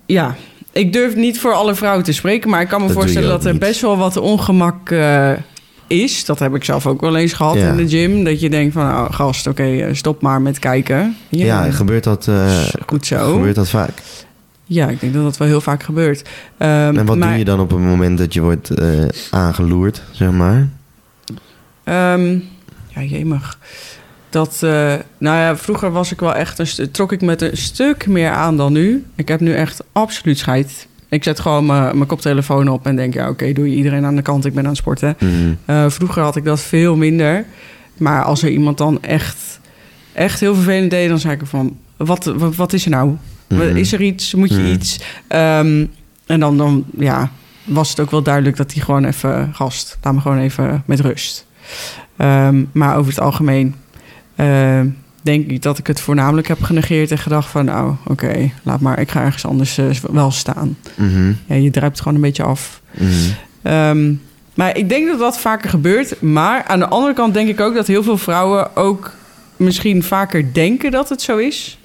[0.07, 0.37] ja,
[0.73, 3.29] ik durf niet voor alle vrouwen te spreken, maar ik kan me Dat je voorstellen
[3.29, 3.61] dat er niet.
[3.61, 5.33] best wel wat ongemak eh,
[5.93, 6.25] is.
[6.25, 7.69] Dat heb ik zelf ook wel eens gehad Ja.
[7.71, 8.25] in de gym.
[8.25, 11.17] Dat je denkt van, nou gast, oké, eh, stop maar met kijken.
[11.29, 13.33] Ja, gebeurt dat, eh, goed zo.
[13.33, 14.03] gebeurt dat vaak?
[14.65, 16.29] Ja, ik denk dat dat wel heel vaak gebeurt.
[16.59, 18.89] Ehm, En wat maar- doe je dan op het moment dat je wordt eh,
[19.31, 20.69] aangeloerd, zeg maar?
[21.85, 22.39] Ehm
[22.89, 23.59] ja, jemig.
[24.31, 24.59] Dat,
[25.19, 28.57] nou ja, vroeger was ik wel echt een trok ik met een stuk meer aan
[28.57, 29.05] dan nu.
[29.15, 30.87] Ik heb nu echt absoluut scheid.
[31.13, 34.23] Ik zet gewoon mijn koptelefoon op en denk, ja, oké, doe je iedereen aan de
[34.23, 35.17] kant, ik ben aan het sporten.
[35.21, 35.33] Mhm.
[35.65, 37.45] Eh, vroeger had ik dat veel minder.
[37.97, 39.61] Maar als er iemand dan echt,
[40.13, 43.17] echt heel vervelend deed, dan zei ik van, wat, wat, wat is er nou?
[43.49, 43.77] Mhm.
[43.77, 44.35] Is er iets?
[44.35, 44.73] Moet je Mhm.
[44.73, 45.01] iets?
[45.27, 45.87] Ehm,
[46.27, 47.31] en dan, dan ja,
[47.65, 51.01] was het ook wel duidelijk dat hij gewoon even, gast, laat me gewoon even met
[51.01, 51.47] rust.
[52.17, 53.75] Ehm, maar over het algemeen
[54.37, 54.87] ehm,
[55.23, 59.01] denk ik dat ik het voornamelijk heb genegeerd en gedacht van, nou, oké, laat maar,
[59.01, 60.77] ik ga ergens anders eh, wel staan.
[60.95, 61.33] Mhm.
[61.47, 62.81] Ja, je druipt gewoon een beetje af.
[62.91, 63.11] Mhm.
[63.63, 64.13] Ehm,
[64.55, 66.23] maar ik denk dat dat vaker gebeurt.
[66.23, 69.15] Maar aan de andere kant denk ik ook dat heel veel vrouwen ook
[69.57, 71.79] misschien vaker denken dat het zo is.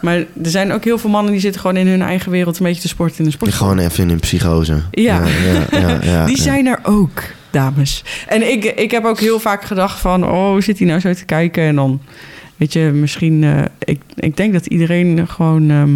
[0.00, 2.64] Maar er zijn ook heel veel mannen die zitten gewoon in hun eigen wereld een
[2.64, 3.52] beetje te sporten in de sport.
[3.52, 4.82] Gewoon even in een psychose.
[4.90, 5.22] Ja.
[5.24, 8.04] ja, ja, ja, die zijn er ook, dames.
[8.28, 10.24] En ik, ik heb ook heel vaak gedacht van...
[10.30, 11.62] oh, zit hij nou zo te kijken?
[11.62, 12.00] En dan,
[12.56, 13.44] weet je, misschien...
[13.44, 15.70] eh, ik, ik denk dat iedereen gewoon...
[15.70, 15.90] ehm,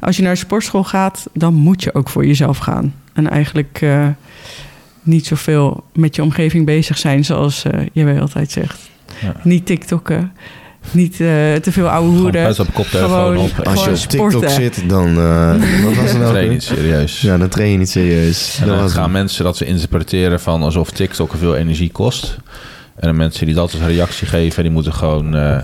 [0.00, 2.94] als je naar de sportschool gaat, dan moet je ook voor jezelf gaan.
[3.12, 4.06] En eigenlijk eh,
[5.02, 7.24] niet zoveel met je omgeving bezig zijn...
[7.24, 8.90] zoals eh jij altijd zegt.
[9.20, 9.34] Ja.
[9.42, 10.32] Niet tiktokken.
[10.90, 11.18] Niet eh,
[11.54, 12.60] te veel oude Gewoon hoeden.
[12.60, 13.66] op koptelefoon Gewoon- op.
[13.66, 15.18] Als je op TikTok zit, dan...
[15.18, 16.30] eh wat was het nou?
[16.30, 16.48] Train weer?
[16.48, 17.20] niet serieus.
[17.20, 18.58] Ja, dan train je niet serieus.
[18.60, 19.12] En dan gaan het.
[19.12, 22.36] mensen dat ze interpreteren van alsof TikTok veel energie kost.
[23.02, 25.58] En de mensen die dat als reactie geven, die moeten gewoon eh,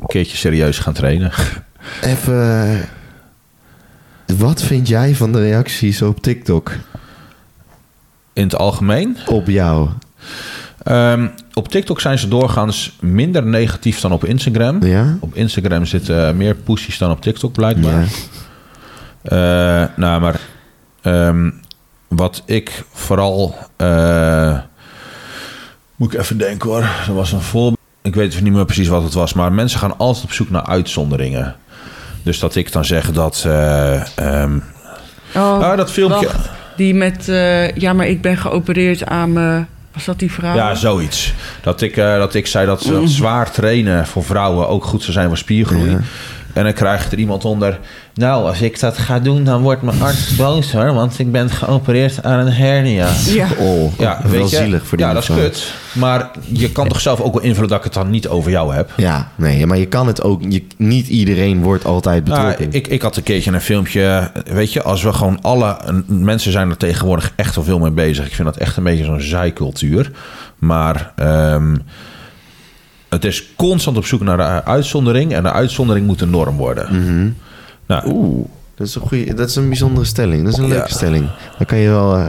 [0.00, 1.32] een keertje serieus gaan trainen.
[2.02, 2.80] Even...
[4.38, 6.72] Wat vind jij van de reacties op TikTok?
[8.32, 9.16] in het algemeen.
[9.26, 9.88] op jou?
[10.82, 14.84] Ehm, op TikTok zijn ze doorgaans minder negatief dan op Instagram.
[14.84, 15.16] Ja?
[15.20, 18.06] Op Instagram zitten meer pussies dan op TikTok blijkbaar.
[19.22, 19.82] Ja.
[19.82, 20.40] Eh, nou, maar
[21.00, 21.50] ehm,
[22.08, 23.54] wat ik vooral...
[23.76, 24.58] eh,
[25.98, 26.82] moet ik even denken hoor.
[27.06, 27.76] Er was een voorbeeld.
[28.02, 29.32] Ik weet even niet meer precies wat het was.
[29.32, 31.56] Maar mensen gaan altijd op zoek naar uitzonderingen.
[32.22, 33.42] Dus dat ik dan zeg dat...
[33.46, 34.58] eh, ehm,
[35.36, 36.26] Oh, ah, dat filmpje...
[36.26, 36.48] wacht.
[36.76, 39.64] Die met, eh, ja, maar ik ben geopereerd aan me.
[39.92, 40.54] Was dat die vrouw?
[40.54, 41.34] Ja, zoiets.
[41.62, 42.92] Dat ik, eh, dat ik zei dat, Mm.
[42.92, 45.96] dat zwaar trainen voor vrouwen ook goed zou zijn voor spiergroei.
[46.52, 47.78] En dan krijgt er iemand onder.
[48.14, 50.92] Nou, als ik dat ga doen, dan wordt mijn arts boos hoor.
[50.94, 53.08] Want ik ben geopereerd aan een hernia.
[53.26, 53.48] Ja.
[53.58, 54.56] Oh, Ja, wel weet je?
[54.56, 55.72] zielig voor die Ja, dat is kut.
[55.92, 58.74] Maar je kan toch zelf ook wel invullen dat ik het dan niet over jou
[58.74, 58.90] heb.
[58.96, 60.42] Ja, nee, maar je kan het ook...
[60.48, 62.78] Je, niet iedereen wordt altijd Nou, betrokken.
[62.78, 64.30] ik, ik had een keertje een filmpje.
[64.44, 65.76] Weet je, als we gewoon alle.
[66.06, 68.26] Mensen zijn er tegenwoordig echt wel veel mee bezig.
[68.26, 70.10] Ik vind dat echt een beetje zo'n zijcultuur.
[70.58, 71.76] Maar ehm,
[73.08, 75.32] het is constant op zoek naar de uitzondering.
[75.32, 77.36] En de uitzondering moet de norm worden.
[77.86, 80.44] Nou, Oeh, dat is, een goeie, dat is een bijzondere stelling.
[80.44, 80.74] Dat is een Ja.
[80.74, 81.28] leuke stelling.
[81.56, 82.16] Dan kan je wel...
[82.16, 82.26] eh,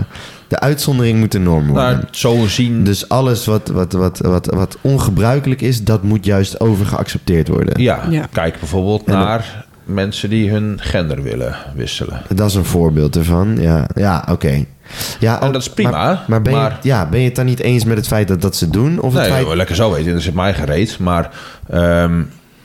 [0.48, 1.84] de uitzondering moet de norm worden.
[1.94, 2.84] nou, zo zien.
[2.84, 7.82] Dus alles wat, wat, wat, wat, wat ongebruikelijk is, dat moet juist over geaccepteerd worden.
[7.82, 8.26] ja, Ja.
[8.32, 12.22] kijk bijvoorbeeld En naar mensen die hun gender willen wisselen.
[12.34, 13.58] Dat is een voorbeeld ervan.
[13.62, 14.66] Ja, ja oké.
[15.20, 17.46] Ja, En dat is prima, Maar, maar, ben, maar- Je, ja, ben je het dan
[17.46, 19.00] niet eens met het feit dat dat ze doen?
[19.00, 19.46] Of het Nee, feit...
[19.46, 20.12] wel lekker zo weten.
[20.12, 21.00] Dat is mij gereed.
[21.00, 21.30] Maar
[21.70, 22.22] ehm,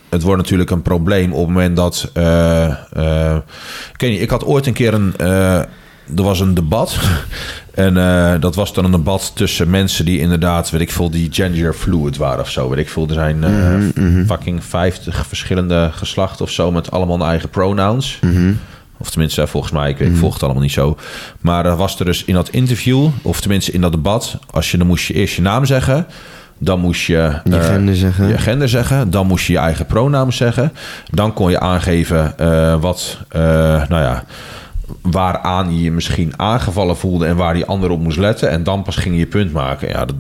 [0.09, 2.11] het wordt natuurlijk een probleem op het moment dat...
[2.13, 3.37] eh, eh,
[3.95, 5.15] ik weet niet, ik had ooit een keer een...
[5.17, 5.61] eh,
[6.17, 6.99] er was een debat.
[7.75, 11.29] En eh, dat was dan een debat tussen mensen die inderdaad, weet ik veel, die
[11.33, 12.69] gender fluid waren of zo.
[12.69, 13.09] Weet ik veel.
[13.09, 18.19] Er zijn eh, fucking 50 verschillende geslachten of zo met allemaal hun eigen pronouns.
[18.99, 20.97] Of tenminste, volgens mij, ik, weet, ik volg het allemaal niet zo.
[21.41, 24.79] Maar er was er dus in dat interview, of tenminste in dat debat, als je
[24.79, 26.07] dan moest je eerst je naam zeggen.
[26.59, 28.29] Dan moest je Je eh, gender zeggen.
[28.29, 29.11] je gender zeggen.
[29.11, 30.73] Dan moest je je eigen pronaam zeggen.
[31.11, 33.41] Dan kon je aangeven eh, wat, eh,
[33.89, 34.25] nou ja,
[35.01, 38.51] waaraan je je misschien aangevallen voelde en waar die ander op moest letten.
[38.51, 39.89] En dan pas ging je punt maken.
[39.89, 40.17] Ja, dat,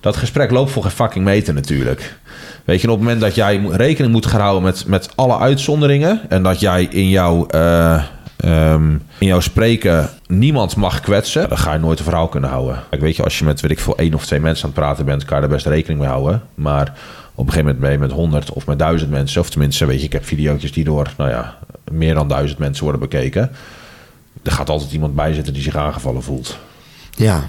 [0.00, 2.16] dat gesprek loopt voor geen fucking meter natuurlijk.
[2.64, 6.20] Weet je, op het moment dat jij rekening moet gaan houden met, met alle uitzonderingen.
[6.28, 8.02] En dat jij in jouw, eh,
[8.36, 11.48] ehm, in jouw spreken niemand mag kwetsen.
[11.48, 12.78] Dan ga je nooit een verhaal kunnen houden.
[12.90, 14.80] Kijk, weet je, als je met weet ik veel één of twee mensen aan het
[14.80, 16.42] praten bent, kan je er best rekening mee houden.
[16.54, 16.92] Maar
[17.34, 19.40] op een gegeven moment ben met honderd of met duizend mensen.
[19.40, 21.58] Of tenminste, weet je, ik heb video's die door, nou ja,
[21.90, 23.50] meer dan duizend mensen worden bekeken.
[24.42, 26.58] Er gaat altijd iemand bij zitten die zich aangevallen voelt.
[27.16, 27.42] Ja.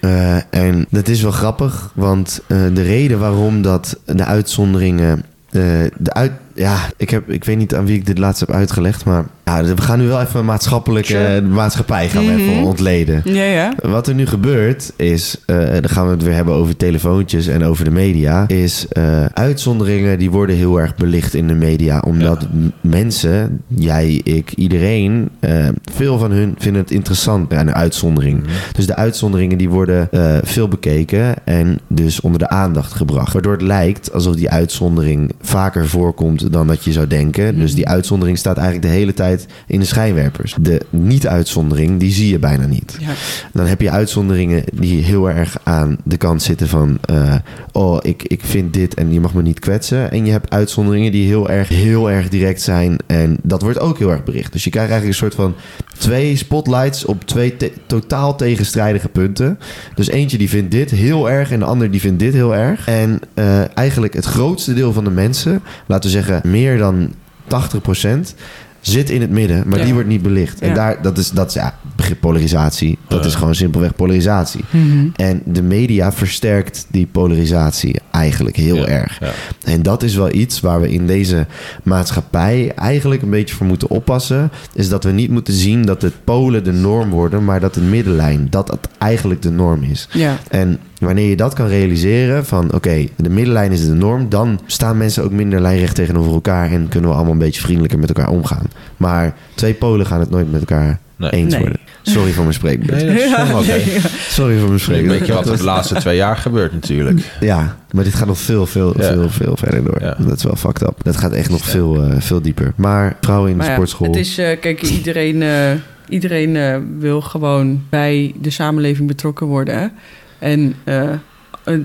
[0.00, 5.24] Eh, en dat is wel grappig, want eh, de reden waarom dat de uitzonderingen.
[5.50, 5.62] eh,
[5.96, 9.04] de uit, ja, ik, heb, ik weet niet aan wie ik dit laatst heb uitgelegd,
[9.04, 11.40] maar ja, we gaan nu wel even maatschappelijk, Sure.
[11.42, 12.62] de maatschappij gaan we even Mhm.
[12.64, 13.20] ontleden.
[13.24, 13.74] Ja, ja.
[13.82, 17.64] Wat er nu gebeurt is, eh, dan gaan we het weer hebben over telefoontjes en
[17.64, 21.98] over de media, is eh, uitzonderingen die worden heel erg belicht in de media.
[22.00, 22.46] Omdat
[22.80, 28.42] mensen, jij, ik, iedereen, eh, veel van hun vinden het interessant aan een uitzondering.
[28.72, 30.08] Dus de uitzonderingen die worden
[30.42, 33.32] veel bekeken en dus onder de aandacht gebracht.
[33.32, 37.58] Waardoor het lijkt alsof die uitzondering vaker voorkomt dan dat je zou denken.
[37.58, 40.56] Dus die uitzondering staat eigenlijk de hele tijd in de schijnwerpers.
[40.60, 42.96] De niet-uitzondering, die zie je bijna niet.
[43.00, 43.12] ja.
[43.52, 46.98] Dan heb je uitzonderingen die heel erg aan de kant zitten van...
[47.04, 47.34] eh,
[47.72, 50.10] oh, ik, ik vind dit en je mag me niet kwetsen.
[50.10, 52.96] En je hebt uitzonderingen die heel erg, heel erg direct zijn.
[53.06, 54.52] En dat wordt ook heel erg bericht.
[54.52, 55.54] Dus je krijgt eigenlijk een soort van
[55.98, 59.58] twee spotlights op twee te- totaal tegenstrijdige punten.
[59.94, 62.88] Dus eentje die vindt dit heel erg en de ander die vindt dit heel erg.
[62.88, 67.12] En eh, eigenlijk het grootste deel van de mensen, laten we zeggen meer dan
[67.46, 68.34] 80%...
[68.80, 69.84] Zit in het midden, maar Ja.
[69.84, 70.60] die wordt niet belicht.
[70.60, 72.98] En daar, dat is, dat is ja, begrip polarisatie.
[73.08, 74.64] Dat is gewoon simpelweg polarisatie.
[74.70, 75.08] Mhm.
[75.16, 79.18] En de media versterkt die polarisatie eigenlijk heel Ja, erg.
[79.20, 79.30] ja.
[79.64, 81.46] En dat is wel iets waar we in deze
[81.82, 84.50] maatschappij eigenlijk een beetje voor moeten oppassen.
[84.74, 87.80] Is dat we niet moeten zien dat het polen de norm worden, maar dat de
[87.80, 90.08] middenlijn, dat dat eigenlijk de norm is.
[90.12, 90.38] Ja.
[90.50, 94.96] En wanneer je dat kan realiseren van oké, de middenlijn is de norm, dan staan
[94.96, 98.28] mensen ook minder lijnrecht tegenover elkaar en kunnen we allemaal een beetje vriendelijker met elkaar
[98.30, 98.66] omgaan.
[98.96, 101.30] Maar twee polen gaan het nooit met elkaar Nee.
[101.30, 101.60] eens Nee.
[101.60, 101.78] worden.
[102.02, 103.04] Sorry voor mijn spreekbeurt.
[103.04, 103.80] Nee, dat is helemaal oké.
[104.38, 105.18] Sorry voor mijn spreekbeurt.
[105.18, 107.20] beetje wat er de laatste twee jaar gebeurt natuurlijk.
[107.40, 109.12] Ja, maar dit gaat nog veel, veel, Ja.
[109.12, 109.96] veel, veel verder door.
[110.00, 110.16] Ja.
[110.18, 110.94] Dat is wel fucked up.
[111.02, 112.72] Dat gaat echt nog veel, eh, veel dieper.
[112.76, 114.06] Maar vrouwen in de Maar sportschool.
[114.06, 115.70] het is, eh, kijk, iedereen, eh,
[116.08, 119.92] iedereen eh, wil gewoon bij de samenleving betrokken worden.
[120.38, 121.18] En eh, eh,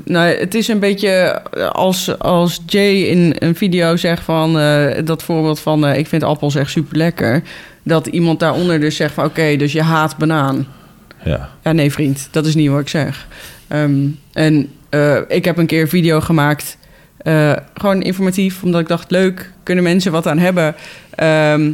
[0.06, 5.24] nou, het is een beetje als, als Jay in een video zegt van eh, dat
[5.24, 7.44] voorbeeld van ik vind appels echt super lekker.
[7.84, 10.68] Dat iemand daaronder dus zegt van oké, dus je haat banaan.
[11.24, 11.50] Ja.
[11.63, 13.28] Ja, nee, vriend, dat is niet wat ik zeg.
[13.68, 14.70] Ehm, en
[15.28, 16.78] ik heb een keer een video gemaakt,
[17.74, 20.76] gewoon informatief, omdat ik dacht, leuk, kunnen mensen wat aan hebben.
[21.16, 21.72] Ehm,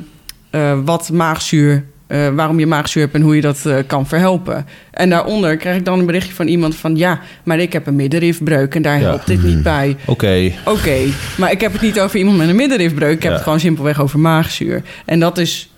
[0.49, 4.65] eh, wat maagzuur, eh, waarom je maagzuur hebt en hoe je dat eh, kan verhelpen.
[4.91, 7.95] En daaronder krijg ik dan een berichtje van iemand van, ja, maar ik heb een
[7.95, 9.07] middenrifbreuk en daar Ja.
[9.07, 9.95] helpt dit niet bij.
[10.05, 10.51] Oké.
[10.65, 10.97] Oké,
[11.37, 13.15] maar ik heb het niet over iemand met een middenrifbreuk.
[13.15, 13.35] Ik heb Ja.
[13.35, 14.81] het gewoon simpelweg over maagzuur.
[15.05, 15.69] En dat is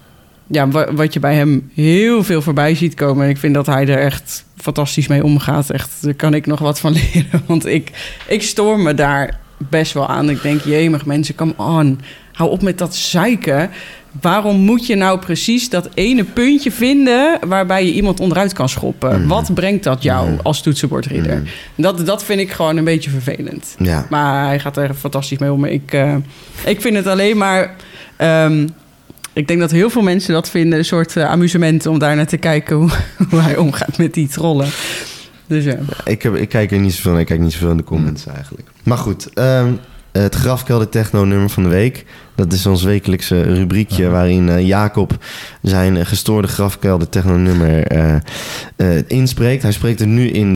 [0.47, 3.23] ja, wa- wat je bij hem heel veel voorbij ziet komen.
[3.23, 5.69] En ik vind dat hij er echt fantastisch mee omgaat.
[5.69, 7.41] Echt, daar kan ik nog wat van leren.
[7.45, 7.91] Want ik,
[8.27, 10.29] ik stoor me daar best wel aan.
[10.29, 11.99] Ik denk, jemig mensen, come on.
[12.31, 13.69] Hou op met dat zeiken.
[14.21, 17.39] Waarom moet je nou precies dat ene puntje vinden...
[17.47, 19.27] waarbij je iemand onderuit kan schoppen?
[19.27, 21.43] Wat brengt dat jou als toetsenbordridder?
[21.75, 23.75] Dat, dat vind ik gewoon een beetje vervelend.
[23.77, 24.05] Ja.
[24.09, 25.65] Maar hij gaat er fantastisch mee om.
[25.65, 26.15] Ik, eh,
[26.65, 27.75] ik vind het alleen maar.
[28.17, 28.67] ehm,
[29.33, 32.27] ik denk dat heel veel mensen dat vinden, een soort eh, amusement om daar naar
[32.27, 32.89] te kijken hoe,
[33.29, 34.67] hoe hij omgaat met die trollen.
[35.47, 35.77] Dus ja.
[36.05, 37.21] Ik, heb, ik kijk er niet zoveel naar.
[37.21, 38.67] Ik kijk niet zoveel in de comments eigenlijk.
[38.83, 39.73] Maar goed, ehm,
[40.11, 42.05] het grafkelder techno nummer van de week.
[42.35, 45.11] Dat is ons wekelijkse rubriekje waarin eh, Jacob
[45.61, 48.15] zijn eh, gestoorde grafkelder techno nummer eh,
[48.75, 49.63] eh, inspreekt.
[49.63, 50.53] Hij spreekt er nu in.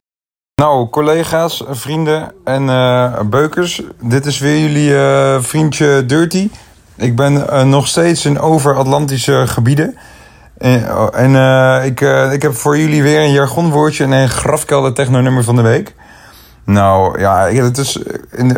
[0.62, 3.82] Nou, collega's, vrienden en eh, beukers.
[4.02, 6.50] Dit is weer jullie eh, vriendje Dirty.
[6.98, 9.98] Ik ben eh, nog steeds in over-Atlantische gebieden.
[10.58, 14.30] En, oh, en eh, ik, eh, ik heb voor jullie weer een jargonwoordje en een
[14.30, 15.96] grafkelder techno-nummer van de week.
[16.66, 17.98] Nou ja, het is,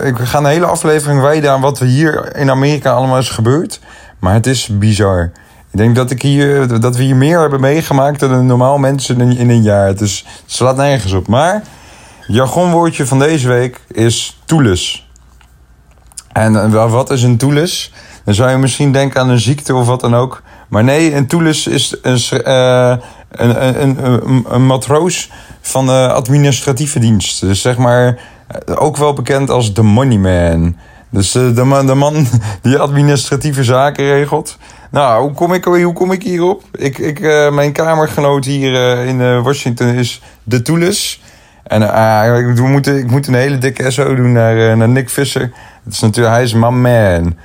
[0.03, 3.79] ik ga een hele aflevering wijden aan wat er hier in Amerika allemaal is gebeurd.
[4.19, 5.31] Maar het is bizar.
[5.71, 9.49] Ik denk dat, ik hier, dat we hier meer hebben meegemaakt dan normaal mensen in,
[9.49, 10.01] een jaar.
[10.01, 11.27] Is, het slaat nergens op.
[11.27, 11.63] Maar
[12.27, 15.09] jargonwoordje van deze week is toelus.
[16.31, 17.93] En eh, wat is een toelus?
[18.23, 20.41] Dan zou je misschien denken aan een ziekte of wat dan ook.
[20.67, 22.97] Maar nee, een toelus is een, eh,
[23.37, 27.41] een, een, een, een, matroos van de administratieve dienst.
[27.41, 30.75] Dus zeg maar, eh, ook wel bekend als de money man.
[31.09, 32.27] Dus eh, de, man, de man
[32.61, 34.57] die administratieve zaken regelt.
[34.91, 36.63] Nou, hoe kom ik, hoe kom ik hierop?
[36.71, 41.21] Ik, ik, eh, mijn kamergenoot hier in Washington is de Toelus.
[41.63, 45.51] En ik, we moeten, ik moet een hele dikke SO doen naar, naar Nick Visser.
[45.83, 47.35] Het is natuurlijk, hij is my man.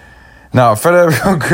[0.51, 1.51] Nou, verder heb ik ook...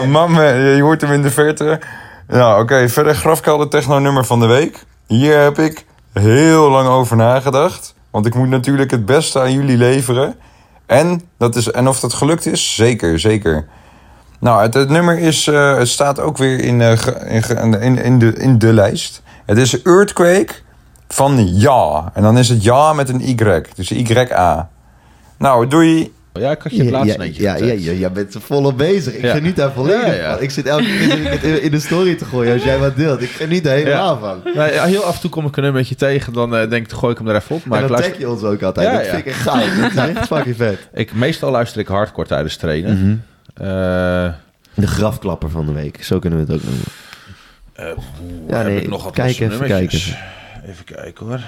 [0.00, 0.32] my man.
[0.42, 1.80] Ja, je hoort hem in de verte.
[2.30, 2.88] Nou, oké.
[2.88, 4.84] verder grafkelder techno nummer van de week.
[5.06, 7.94] Hier heb ik heel lang over nagedacht.
[8.10, 10.34] Want ik moet natuurlijk het beste aan jullie leveren.
[10.86, 12.74] En, dat is, en of dat gelukt is?
[12.74, 13.66] Zeker, zeker.
[14.40, 16.98] Nou, het, nummer is, eh, het staat ook weer in, eh,
[17.62, 19.22] in, in, in, de, in de lijst.
[19.46, 20.52] Het is Earthquake
[21.08, 22.10] van Ja.
[22.14, 23.62] En dan is het Ja met een Y.
[23.74, 24.68] Dus Y-A.
[25.38, 26.12] Nou, doei.
[26.32, 27.84] Ja, ik had je het laatst een eentje ja, ja, getagd.
[27.84, 29.14] ja, jij bent er volop bezig.
[29.14, 29.34] Ik Ja.
[29.34, 30.32] geniet daar volledig Ja, ja.
[30.34, 30.42] van.
[30.42, 33.22] Ik zit elke keer het in- in de story te gooien als jij wat deelt.
[33.22, 34.40] Ik geniet er helemaal van.
[34.54, 36.92] Nou, ja, heel af en toe kom ik een nummertje tegen, dan eh, denk ik,
[36.92, 37.64] gooi ik hem er even op.
[37.64, 38.86] Maar en dan luister, tag je ons ook altijd.
[38.86, 39.10] Ja, dat ja.
[39.10, 39.76] vind ik echt gaaf.
[39.92, 40.88] Dat is echt fucking vet.
[40.94, 42.98] ik, meestal luister ik hardcore tijdens trainen.
[43.00, 43.16] Mhm.
[43.66, 44.32] Eh,
[44.74, 46.04] De grafklapper van de week.
[46.04, 46.84] Zo kunnen we het ook noemen.
[48.48, 50.04] Ja, heb nee, ik nog wat kijk even, nummertjes?
[50.04, 51.40] kijk Even kijken hoor.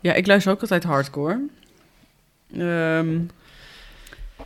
[0.00, 1.38] ja, ik luister ook altijd hardcore.
[2.58, 3.06] Ehm,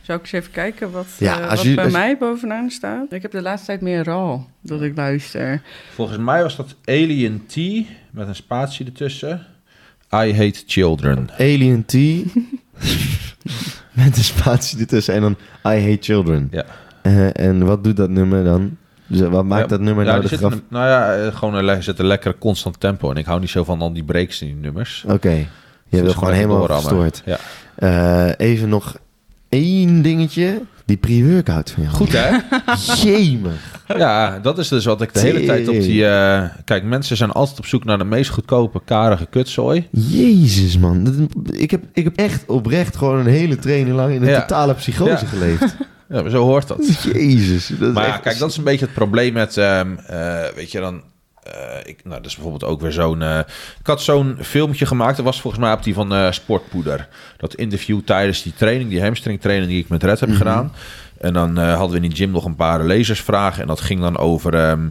[0.01, 3.13] zou ik eens even kijken wat, Ja, eh, wat je- bij mij bovenaan staat?
[3.13, 5.61] Ik heb de laatste tijd meer RAW dat ik luister.
[5.93, 7.55] Volgens mij was dat Alien T
[8.11, 9.45] met een spatie ertussen.
[10.15, 11.29] I Hate Children.
[11.37, 11.93] Alien T.
[13.91, 15.35] Met een spatie ertussen en dan
[15.65, 16.47] I Hate Children.
[16.51, 16.63] Ja.
[17.01, 18.77] Eh, en wat doet dat nummer dan?
[19.07, 20.51] Dus, eh, wat maakt Ja, dat nummer nou die de graf...
[20.51, 23.09] een- nou ja, gewoon een, le- zit een lekker constant tempo.
[23.11, 25.03] En ik hou niet zo van al die breaks in die nummers.
[25.07, 25.29] Oké.
[25.29, 25.47] Je
[25.89, 26.89] wil Dus gewoon helemaal doorrammen.
[26.89, 27.21] gestoord.
[27.25, 27.37] Ja.
[27.75, 28.97] Eh, even nog
[29.55, 30.61] één dingetje.
[30.85, 31.95] Die pre-workout van jou.
[31.95, 32.37] Goed hè?
[33.03, 33.79] Jemig.
[33.97, 36.05] Ja, dat is dus wat ik de hele tijd op die...
[36.07, 39.87] eh, kijk, mensen zijn altijd op zoek naar de meest goedkope, karige kutzooi.
[39.91, 41.27] Jezus, man.
[41.51, 44.39] Ik heb, ik heb echt oprecht gewoon een hele training lang in een Ja.
[44.41, 45.17] totale psychose Ja.
[45.17, 45.75] geleefd.
[46.09, 46.99] Ja, maar zo hoort dat.
[47.13, 47.71] Jezus.
[47.79, 50.79] Dat Maar ja, kijk, dat is een beetje het probleem met, ehm, eh, weet je
[50.79, 51.01] dan,
[51.43, 53.37] eh, ik, nou, dat is bijvoorbeeld ook weer zo'n, eh,
[53.79, 57.07] ik had zo'n filmpje gemaakt, dat was volgens mij op die van eh, Sportpoeder.
[57.37, 60.37] Dat interview tijdens die training, die hamstring training die ik met Red heb Mhm.
[60.37, 60.73] gedaan.
[61.17, 64.17] En dan hadden we in die gym nog een paar lezersvragen en dat ging dan
[64.17, 64.87] over ehm,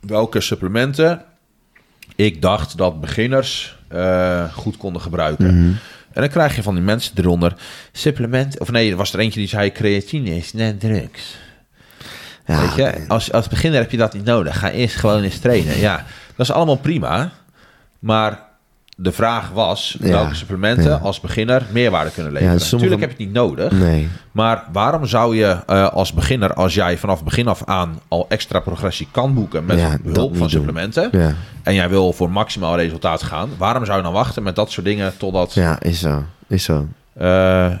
[0.00, 1.22] welke supplementen
[2.16, 3.76] ik dacht dat beginners
[4.52, 5.58] goed konden gebruiken.
[5.60, 5.72] Mhm.
[6.12, 7.54] En dan krijg je van die mensen eronder
[7.92, 8.58] supplement.
[8.60, 11.36] Of nee, er was er eentje die zei creatine is net drugs.
[12.46, 14.58] Ja, Weet je, als, als beginner heb je dat niet nodig.
[14.58, 15.78] Ga eerst gewoon eens trainen.
[15.78, 16.04] Ja,
[16.36, 17.30] dat is allemaal prima.
[17.98, 18.44] Maar
[18.96, 20.08] de vraag was Ja.
[20.08, 20.96] welke supplementen Ja.
[20.96, 22.60] als beginner meerwaarde kunnen leveren.
[22.60, 23.72] sommige- Natuurlijk heb je het niet nodig.
[23.72, 24.08] Nee.
[24.32, 28.60] Maar waarom zou je eh, als beginner, als jij vanaf begin af aan al extra
[28.60, 31.34] progressie kan boeken met Ja, niet van supplementen, Ja.
[31.62, 34.86] en jij wil voor maximaal resultaat gaan, waarom zou je dan wachten met dat soort
[34.86, 35.54] dingen totdat...
[35.54, 36.24] ja, is zo.
[36.46, 36.86] Is zo.
[37.12, 37.72] Eh,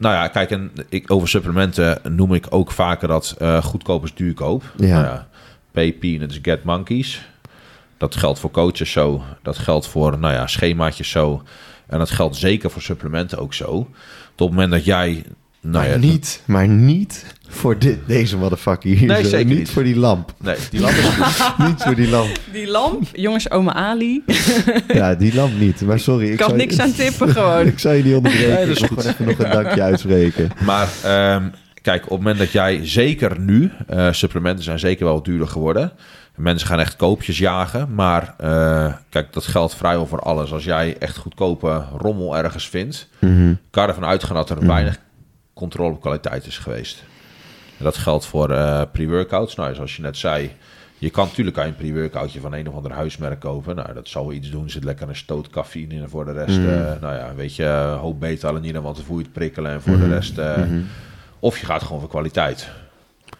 [0.00, 4.14] nou ja, kijk, en ik, over supplementen noem ik ook vaker dat eh goedkoop is
[4.14, 4.72] duurkoop.
[4.76, 4.86] Ja.
[4.86, 5.28] Nou ja,
[5.72, 7.28] pay peanuts, get monkeys.
[7.96, 9.22] Dat geldt voor coaches zo.
[9.42, 11.42] Dat geldt voor, nou ja, schemaatjes zo.
[11.86, 13.66] En dat geldt zeker voor supplementen ook zo.
[13.66, 13.88] Tot
[14.34, 15.24] op het moment dat jij...
[15.60, 19.06] Nou maar ja, niet, maar niet voor dit, deze motherfucker hier.
[19.08, 19.28] Nee, zo.
[19.28, 19.58] zeker niet.
[19.58, 19.70] niet.
[19.70, 20.32] voor die lamp.
[20.38, 21.58] Nee, die lamp is goed.
[21.68, 22.38] niet voor die lamp.
[22.52, 24.22] Die lamp, jongens, oma Ali.
[24.88, 25.80] Ja, die lamp niet.
[25.80, 26.24] Maar sorry.
[26.26, 27.66] Ik Ik kan niks aan tippen gewoon.
[27.72, 28.54] Ik zou je niet onderbreken.
[28.54, 29.04] Nee, dat is goed.
[29.04, 30.50] even nog een dankje uitspreken.
[30.64, 31.48] Maar ehm,
[31.82, 35.92] kijk, op het moment dat jij zeker nu, eh, supplementen zijn zeker wel duurder geworden.
[36.36, 37.94] Mensen gaan echt koopjes jagen.
[37.94, 40.52] Maar eh, kijk, dat geldt vrijwel voor alles.
[40.52, 43.54] Als jij echt goedkope rommel ergens vindt, Mhm.
[43.70, 44.98] kan je ervan uitgaan dat er weinig
[45.54, 47.02] controle op kwaliteit is geweest.
[47.80, 49.54] En dat geldt voor eh, pre-workouts.
[49.54, 50.50] Nou, zoals je net zei,
[50.98, 53.76] je kan natuurlijk een pre-workoutje van een of ander huismerk kopen.
[53.76, 54.64] Nou, dat zal wel iets doen.
[54.64, 56.02] Er zit lekker een stoot cafeïne in.
[56.02, 56.68] En voor de rest, Mhm.
[56.68, 59.70] eh, nou ja, weet je, een hoop beta-alanine, want dan voel je het prikkelen.
[59.72, 60.56] En voor de rest, eh,
[61.38, 62.68] of je gaat gewoon voor kwaliteit.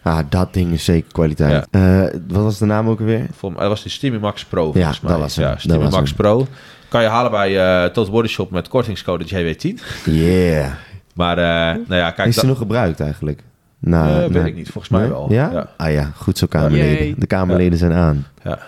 [0.03, 1.67] Ah, dat ding is zeker kwaliteit.
[1.71, 3.27] Eh, wat was de naam ook alweer?
[3.33, 5.11] Voor mij was die Stimumax Pro volgens mij.
[5.13, 5.45] dat was hem.
[5.45, 6.17] Ja, Dat Stimumax was hem.
[6.17, 6.47] Pro.
[6.89, 9.79] Kan je halen bij eh Total Body Shop met kortingscode JW10.
[10.05, 10.73] Yeah.
[11.15, 12.29] Maar, eh, nou ja, kijk...
[12.29, 13.43] is ze dat- nog gebruikt eigenlijk?
[13.81, 15.11] Nou, Eh, weet nou, ik niet, volgens mij nee?
[15.11, 15.33] wel.
[15.33, 15.51] Ja?
[15.51, 15.71] Ja.
[15.77, 17.21] Ah ja, goed zo Kamerleden.
[17.21, 18.27] De Kamerleden zijn aan.
[18.45, 18.59] Ja.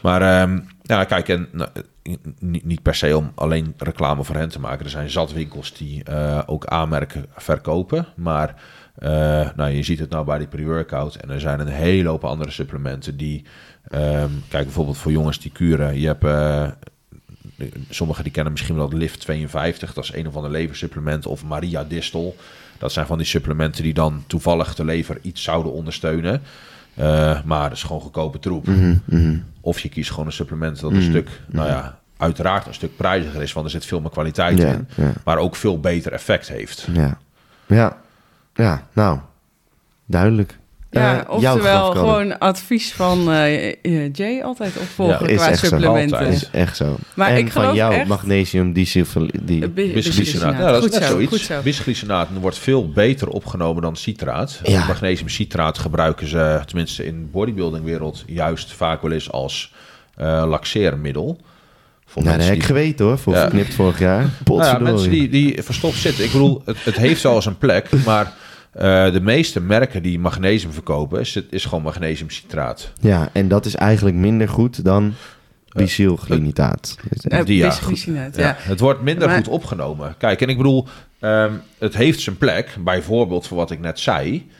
[0.00, 4.34] Maar ehm, ja, kijk, en, nou, eh, niet, niet per se om alleen reclame voor
[4.36, 4.84] hen te maken.
[4.84, 8.06] Er zijn zat winkels die eh, ook aanmerken verkopen.
[8.14, 8.54] Maar
[8.94, 9.10] eh,
[9.56, 11.14] nou, je ziet het nou bij die pre-workout.
[11.14, 13.44] En er zijn een hele hoop andere supplementen die...
[13.88, 16.00] ehm, kijk, bijvoorbeeld voor jongens die kuren.
[16.00, 16.24] Je hebt...
[16.24, 16.66] eh,
[17.90, 19.92] Sommigen die kennen misschien wel Lift 52.
[19.94, 21.26] Dat is een of ander leversupplement.
[21.26, 22.36] Of Maria Distel.
[22.82, 26.42] Dat zijn van die supplementen die dan toevallig de lever iets zouden ondersteunen.
[26.94, 28.66] Eh, maar dat is gewoon goedkope troep.
[28.66, 29.36] Mhm, mhm.
[29.60, 33.42] Of je kiest gewoon een supplement dat een stuk, nou ja, uiteraard een stuk prijziger
[33.42, 34.88] is, want er zit veel meer kwaliteit in,
[35.24, 36.88] maar ook veel beter effect heeft.
[36.92, 37.18] Ja.
[37.66, 37.96] Ja.
[38.54, 39.18] Ja, nou.
[40.06, 40.58] Duidelijk.
[41.00, 45.66] Ja, jouw oftewel gewoon advies van eh, eh, Jay altijd opvolgen Ja, qua zo.
[45.66, 46.18] supplementen.
[46.18, 46.34] Altijd.
[46.34, 46.96] is echt zo.
[47.14, 48.72] Maar en ik van geloof jou echt- magnesium
[49.68, 51.50] bi- Bisglycinaat, ja, dat is Goed net zo, zoiets.
[51.62, 54.60] Bisglycinaat wordt veel beter opgenomen dan citraat.
[54.62, 54.86] Ja.
[54.86, 59.72] Magnesiumcitraat gebruiken ze, tenminste in de bodybuildingwereld, juist vaak wel eens als
[60.16, 61.38] eh laxeermiddel.
[62.06, 63.40] Voor nou, dat heb ik die- geweten hoor, voor Ja.
[63.40, 64.26] verknipt vorig jaar.
[64.44, 66.24] Nou ja, mensen die, die verstopt zitten.
[66.24, 68.32] Ik bedoel, het, het heeft wel eens een plek, maar
[68.72, 72.92] eh, de meeste merken die magnesium verkopen, is, het, is gewoon magnesiumcitraat.
[73.00, 75.14] Ja, en dat is eigenlijk minder goed dan
[75.72, 76.96] bicylglinitaat.
[77.28, 78.56] Eh, Die, ja, bisglycinaat, Ja, ja.
[78.58, 80.14] Het wordt minder Maar- goed opgenomen.
[80.18, 80.86] Kijk, en ik bedoel,
[81.18, 84.50] ehm, het heeft zijn plek, bijvoorbeeld voor wat ik net zei.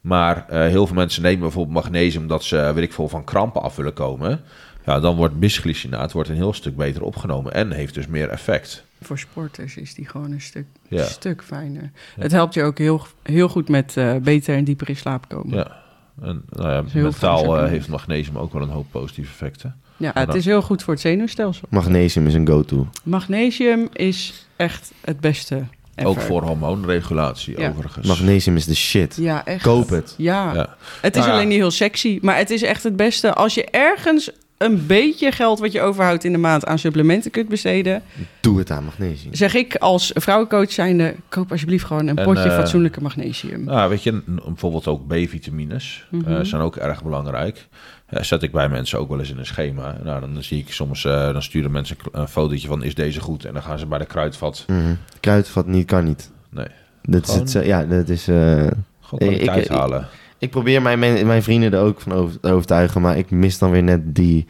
[0.00, 3.62] Maar eh, heel veel mensen nemen bijvoorbeeld magnesium omdat ze, weet ik veel, van krampen
[3.62, 4.40] af willen komen.
[4.86, 8.84] Ja, dan wordt bisglycinaat wordt een heel stuk beter opgenomen en heeft dus meer effect.
[9.00, 11.04] Voor sporters is die gewoon een stuk, Ja.
[11.04, 11.90] stuk fijner.
[12.18, 15.56] Het helpt je ook heel, heel goed met eh, beter en dieper in slaap komen.
[15.56, 15.76] Ja.
[16.22, 19.76] En nou ja, heel mentaal eh, heeft magnesium ook wel een hoop positieve effecten.
[19.96, 21.68] Ja, het is heel goed voor het zenuwstelsel.
[21.70, 22.88] Magnesium is een go-to.
[23.02, 25.54] Magnesium is echt het beste.
[25.94, 26.10] ever.
[26.10, 27.68] Ook voor hormoonregulatie Ja.
[27.68, 28.06] overigens.
[28.06, 29.16] Magnesium is de shit.
[29.16, 29.62] Ja, echt.
[29.62, 30.14] Koop het.
[30.16, 30.54] Ja.
[30.54, 30.76] Ja.
[31.00, 31.32] Het is Nou ja.
[31.36, 33.34] alleen niet heel sexy, maar het is echt het beste.
[33.34, 37.48] Als je ergens een beetje geld wat je overhoudt in de maand aan supplementen kunt
[37.48, 38.02] besteden,
[38.40, 39.34] Doe het aan magnesium.
[39.34, 43.64] zeg ik als vrouwencoach zijnde, koop alsjeblieft gewoon een En, potje eh, fatsoenlijke magnesium.
[43.64, 46.44] Nou, weet je, bijvoorbeeld ook B-vitamines eh, Mhm.
[46.44, 47.66] zijn ook erg belangrijk.
[48.10, 49.96] Zet ik bij mensen ook wel eens in een schema.
[50.04, 53.44] Nou, dan zie ik soms, eh, dan sturen mensen een fotootje van is deze goed?
[53.44, 54.64] En dan gaan ze bij de kruidvat.
[54.66, 54.94] Mhm.
[55.20, 56.30] Kruidvat niet, kan niet.
[56.50, 56.66] Nee,
[57.02, 58.28] Dat is het, ja, dat is...
[58.28, 58.70] eh, gewoon
[59.10, 60.00] Ik- kwaliteit ik- halen.
[60.00, 63.70] ik probeer mijn, mijn vrienden er ook van over, te overtuigen, maar ik mis dan
[63.70, 64.46] weer net die...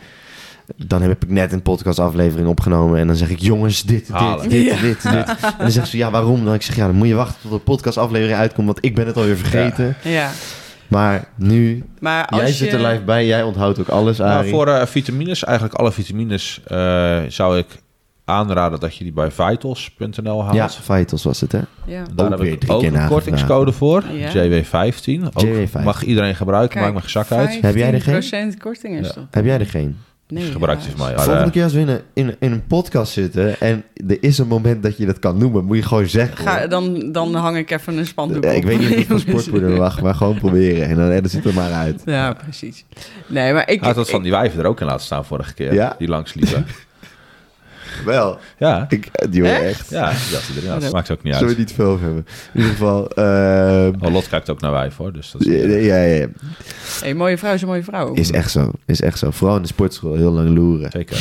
[0.76, 3.38] Dan heb ik net een podcastaflevering opgenomen en dan zeg ik...
[3.40, 4.48] Jongens, dit, dit, Halen.
[4.48, 4.80] dit, Ja.
[4.80, 5.04] dit, dit.
[5.04, 5.26] En
[5.58, 6.44] dan zeggen ze, ja, waarom?
[6.44, 9.06] Dan ik zeg, ja, dan moet je wachten tot de podcastaflevering uitkomt, want ik ben
[9.06, 9.96] het alweer vergeten.
[10.02, 10.30] Ja,
[10.88, 12.86] Maar nu, maar als jij zit er je...
[12.86, 14.50] live bij, jij onthoudt ook alles, Nou, Arie.
[14.50, 17.66] voor eh, vitamines, eigenlijk alle vitamines, eh, zou ik
[18.24, 20.54] aanraden dat je die bij vitals.nl haalt.
[20.54, 21.60] Ja, Vitals was het, hè?
[21.86, 22.02] Ja.
[22.14, 24.28] Daar Ook heb weer ik ook een kortingscode voor, Ja.
[24.32, 25.22] JW15.
[25.32, 25.82] Ook JW15.
[25.84, 27.60] Mag iedereen gebruiken, Kijk, maakt mijn zak uit.
[27.60, 28.54] Heb jij er geen?
[28.54, 29.26] 15% korting is Ja.
[29.30, 29.96] Heb jij er geen?
[30.28, 31.00] Nee, Dus gebruik die helaas.
[31.06, 31.24] van mij.
[31.24, 34.38] De volgende keer als we in een, in, in een podcast zitten en er is
[34.38, 36.36] een moment dat je dat kan noemen, moet je gewoon zeggen.
[36.46, 38.56] Ga, dan, dan hang ik even een spandoek Ja, op.
[38.56, 40.88] ik weet niet of ik van sportpoeder wacht, maar gewoon proberen.
[40.88, 42.02] En dan, en dan zit er maar uit.
[42.04, 42.84] Ja, precies.
[43.26, 43.80] Nee, maar ik...
[43.84, 45.74] Had dat van die wijven er ook in laten staan vorige keer.
[45.74, 45.94] Ja?
[45.98, 46.66] Die langs liepen.
[48.04, 48.38] Wel.
[48.58, 49.64] Ja, Ik, die hoor Echt?
[49.80, 49.90] echt.
[49.90, 50.12] ja,
[50.60, 50.80] die had.
[50.80, 51.66] Dat maakt ook niet Zullen we uit.
[51.66, 52.26] niet veel hebben?
[52.52, 53.02] In ieder geval...
[54.00, 55.46] Oh, Lot kijkt ook naar wijf hoor, dus dat is...
[55.62, 56.26] ja, ja, ja.
[57.00, 58.12] Hey, mooie vrouw is een mooie vrouw.
[58.14, 58.70] Is echt zo.
[58.86, 59.30] Is echt zo.
[59.30, 60.14] Vooral in de sportschool.
[60.14, 60.90] Heel lang loeren.
[60.90, 61.16] Zeker.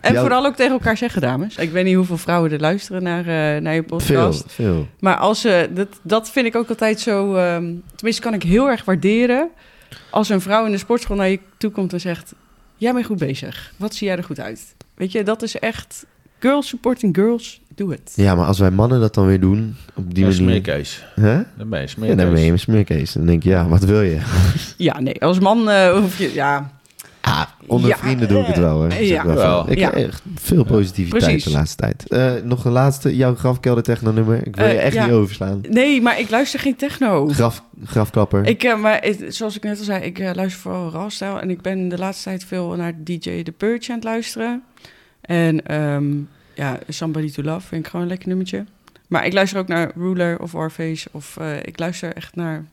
[0.00, 1.56] En vooral ook tegen elkaar zeggen, dames.
[1.56, 4.44] Ik weet niet hoeveel vrouwen er luisteren naar, eh, naar je Veel, podcast.
[4.48, 4.86] veel.
[5.00, 7.34] Maar als ze, dat, dat vind ik ook altijd zo.
[7.34, 7.64] ehm,
[7.94, 9.48] tenminste, kan ik heel erg waarderen.
[10.10, 12.32] Als een vrouw in de sportschool naar je toe komt en zegt:
[12.76, 13.72] Jij bent goed bezig.
[13.76, 14.74] Wat zie jij er goed uit?
[14.94, 16.06] Weet je, dat is echt.
[16.38, 18.12] Girls supporting girls, doe het.
[18.16, 20.38] Ja, maar als wij mannen dat dan weer doen, op die manier...
[20.38, 21.04] smeerkees.
[21.14, 21.42] Hè?
[21.56, 22.16] Dan ben je Ja, smeerkees.
[22.24, 23.12] dan ben je een smeerkees.
[23.12, 24.20] Dan denk je, ja, wat wil je?
[24.76, 26.32] Ja, nee, als man eh, hoef je.
[26.32, 26.73] Ja,
[27.26, 29.26] Ah, onder Ja, vrienden doe ik het wel, ja.
[29.26, 29.70] wel.
[29.70, 29.84] Ik Ja.
[29.84, 31.44] heb echt veel positiviteit Precies.
[31.44, 32.08] de laatste tijd.
[32.08, 34.46] Eh, nog een laatste, jouw grafkelder techno-nummer.
[34.46, 35.04] Ik wil je Eh, echt ja.
[35.04, 35.60] niet overslaan.
[35.70, 37.28] nee, maar ik luister geen techno.
[37.28, 38.46] Graf, grafklapper.
[38.46, 41.40] Ik, eh, maar het- zoals ik net al zei, ik luister vooral Ralstyle.
[41.40, 44.62] En ik ben de laatste tijd veel naar DJ The Purge aan het luisteren.
[45.20, 46.04] En ehm,
[46.54, 48.64] ja, Somebody to Love vind ik gewoon een lekker nummertje.
[49.08, 51.08] Maar ik luister ook naar Ruler of Warface.
[51.12, 52.64] Of eh, ik luister echt naar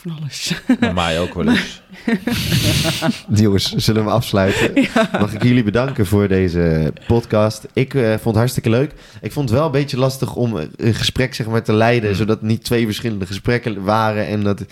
[0.00, 0.54] van alles.
[0.80, 1.82] Naar mij ook wel eens.
[3.42, 4.72] Jongens, zullen we afsluiten?
[5.20, 7.66] Mag ik jullie bedanken voor deze podcast.
[7.72, 8.92] Ik eh, vond het hartstikke leuk.
[9.20, 12.16] Ik vond het wel een beetje lastig om een gesprek zeg maar, te leiden...
[12.16, 14.26] zodat het niet twee verschillende gesprekken waren.
[14.26, 14.64] En dat,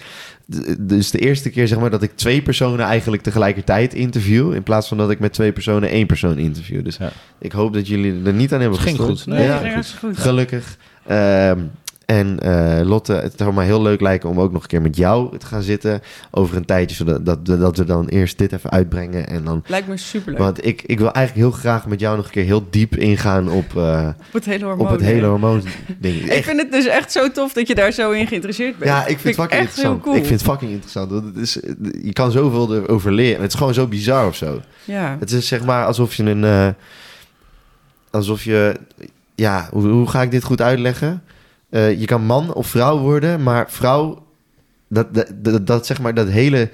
[0.79, 4.55] dus de eerste keer zeg maar, dat ik twee personen eigenlijk tegelijkertijd interview...
[4.55, 6.85] in plaats van dat ik met twee personen één persoon interview.
[6.85, 7.13] Dus Ja.
[7.39, 9.27] ik hoop dat jullie er niet aan hebben Het ging goed.
[9.27, 10.19] Nee, Ja, ging hartstikke goed.
[10.19, 10.77] Gelukkig.
[11.07, 11.59] Ehm,
[12.07, 14.97] en eh, Lotte, het zou mij heel leuk lijken om ook nog een keer met
[14.97, 16.01] jou te gaan zitten
[16.31, 19.63] over een tijdje, zodat dat, dat we dan eerst dit even uitbrengen en dan.
[19.67, 20.39] Lijkt me superleuk.
[20.39, 23.51] Want ik, ik wil eigenlijk heel graag met jou nog een keer heel diep ingaan
[23.51, 24.93] op, eh, op het hele op hormoon.
[24.93, 25.63] het hele hormoon
[25.99, 26.17] ding.
[26.33, 28.91] Ik vind het dus echt zo tof dat je daar zo in geïnteresseerd bent.
[28.91, 29.95] Ja, ik vind het fucking echt interessant.
[29.95, 30.17] heel cool.
[30.17, 31.11] Ik vind het fucking interessant.
[31.11, 31.59] want Het is,
[32.03, 33.43] je kan zoveel erover leren.
[33.43, 34.61] Het is gewoon zo bizar of zo.
[34.85, 35.17] Ja.
[35.21, 36.45] Het is zeg maar alsof je een.
[36.45, 36.69] eh,
[38.11, 38.75] alsof je.
[39.35, 41.23] Ja, hoe, hoe ga ik dit goed uitleggen?
[41.77, 44.25] Eh, je kan man of vrouw worden, maar vrouw.
[44.89, 46.71] Dat, dat, dat, dat zeg maar dat hele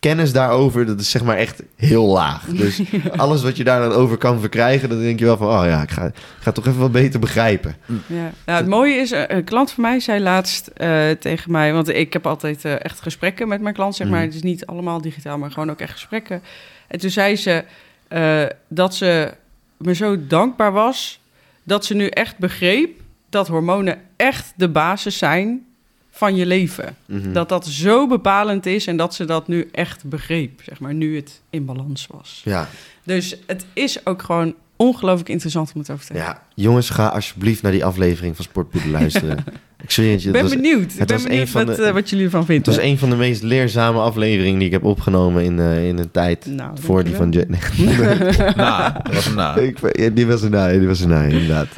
[0.00, 2.44] kennis daarover, dat is zeg maar echt heel laag.
[2.62, 2.80] Dus
[3.16, 5.82] alles wat je daar dan over kan verkrijgen, dan denk je wel van, oh ja,
[5.82, 7.76] ik ga, ik ga het toch even wat beter begrijpen.
[8.06, 8.32] Ja.
[8.46, 11.88] Nou, het mooie is, eh, een klant van mij zei laatst eh, tegen mij, want
[11.88, 14.18] ik heb altijd echt gesprekken met mijn klant, zeg maar.
[14.18, 14.26] Mhm.
[14.26, 16.42] Het is niet allemaal digitaal, maar gewoon ook echt gesprekken.
[16.88, 17.64] En toen zei ze
[18.08, 19.32] eh, dat ze
[19.76, 21.20] me zo dankbaar was
[21.62, 25.66] dat ze nu echt begreep dat hormonen echt de basis zijn
[26.10, 26.96] van je leven.
[27.06, 27.32] Mhm.
[27.32, 31.16] Dat dat zo bepalend is en dat ze dat nu echt begreep, zeg maar, nu
[31.16, 32.40] het in balans was.
[32.44, 32.68] Ja,
[33.02, 36.32] Dus het is ook gewoon ongelooflijk interessant om het over te hebben.
[36.32, 39.44] ja, jongens, ga alsjeblieft naar die aflevering van Sportpoeder luisteren.
[39.82, 40.92] ik zweer het je, Ik het ben was, benieuwd.
[40.92, 42.74] Ik het ben was een benieuwd van wat, de- eh, wat jullie ervan het vinden.
[42.74, 46.10] was een van de meest leerzame afleveringen die ik heb opgenomen in, eh, in een
[46.10, 46.46] tijd.
[46.46, 47.30] Nou, voor die van...
[47.30, 48.10] dankjewel.
[48.26, 49.56] Je- Na, dat was een na.
[49.56, 51.68] Ik, ja, die was na, die was na, inderdaad.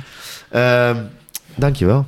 [0.49, 0.97] Ehm
[1.61, 2.07] dankjewel.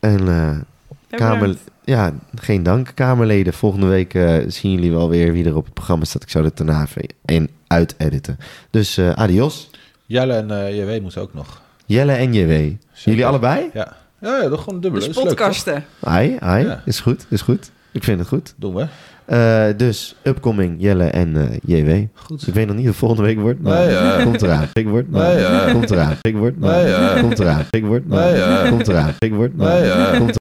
[0.00, 3.52] En eh, kamer, ja, geen dank, Kamerleden.
[3.52, 6.22] Volgende week eh, zien jullie wel weer wie er op het programma staat.
[6.22, 8.38] Ik zou het daarna even in uit-editen.
[8.70, 9.70] Dus eh, adios.
[10.06, 11.60] Jelle en JW moeten ook nog.
[11.86, 12.50] Jelle en JW.
[12.50, 12.78] Zeker.
[13.04, 13.70] Jullie allebei?
[13.72, 13.96] Ja.
[14.20, 15.00] Ja, ja, dat gewoon dubbel.
[15.00, 15.84] Dus Dat podcasten.
[16.00, 16.64] Ai, ai.
[16.66, 16.82] Ja.
[16.84, 17.70] Is goed, is goed.
[17.92, 18.54] Ik vind het goed.
[18.56, 18.86] Doen we.
[19.26, 22.04] Eh, dus, upcoming Jelle en eh, JW.
[22.14, 22.46] Goed.
[22.46, 24.22] Ik weet nog niet of het volgende week wordt, maar Nee, eh.
[24.24, 24.68] komt eraan.
[24.72, 25.72] Ik wordt, maar Nee, eh.
[25.72, 26.14] komt eraan.
[26.20, 27.20] Ik wordt, maar Nee, eh.
[27.20, 27.64] komt eraan.
[27.70, 28.68] Ik wordt, maar Nee, eh.
[28.70, 29.14] komt eraan.
[29.18, 30.34] Ik wordt, maar Nee, komt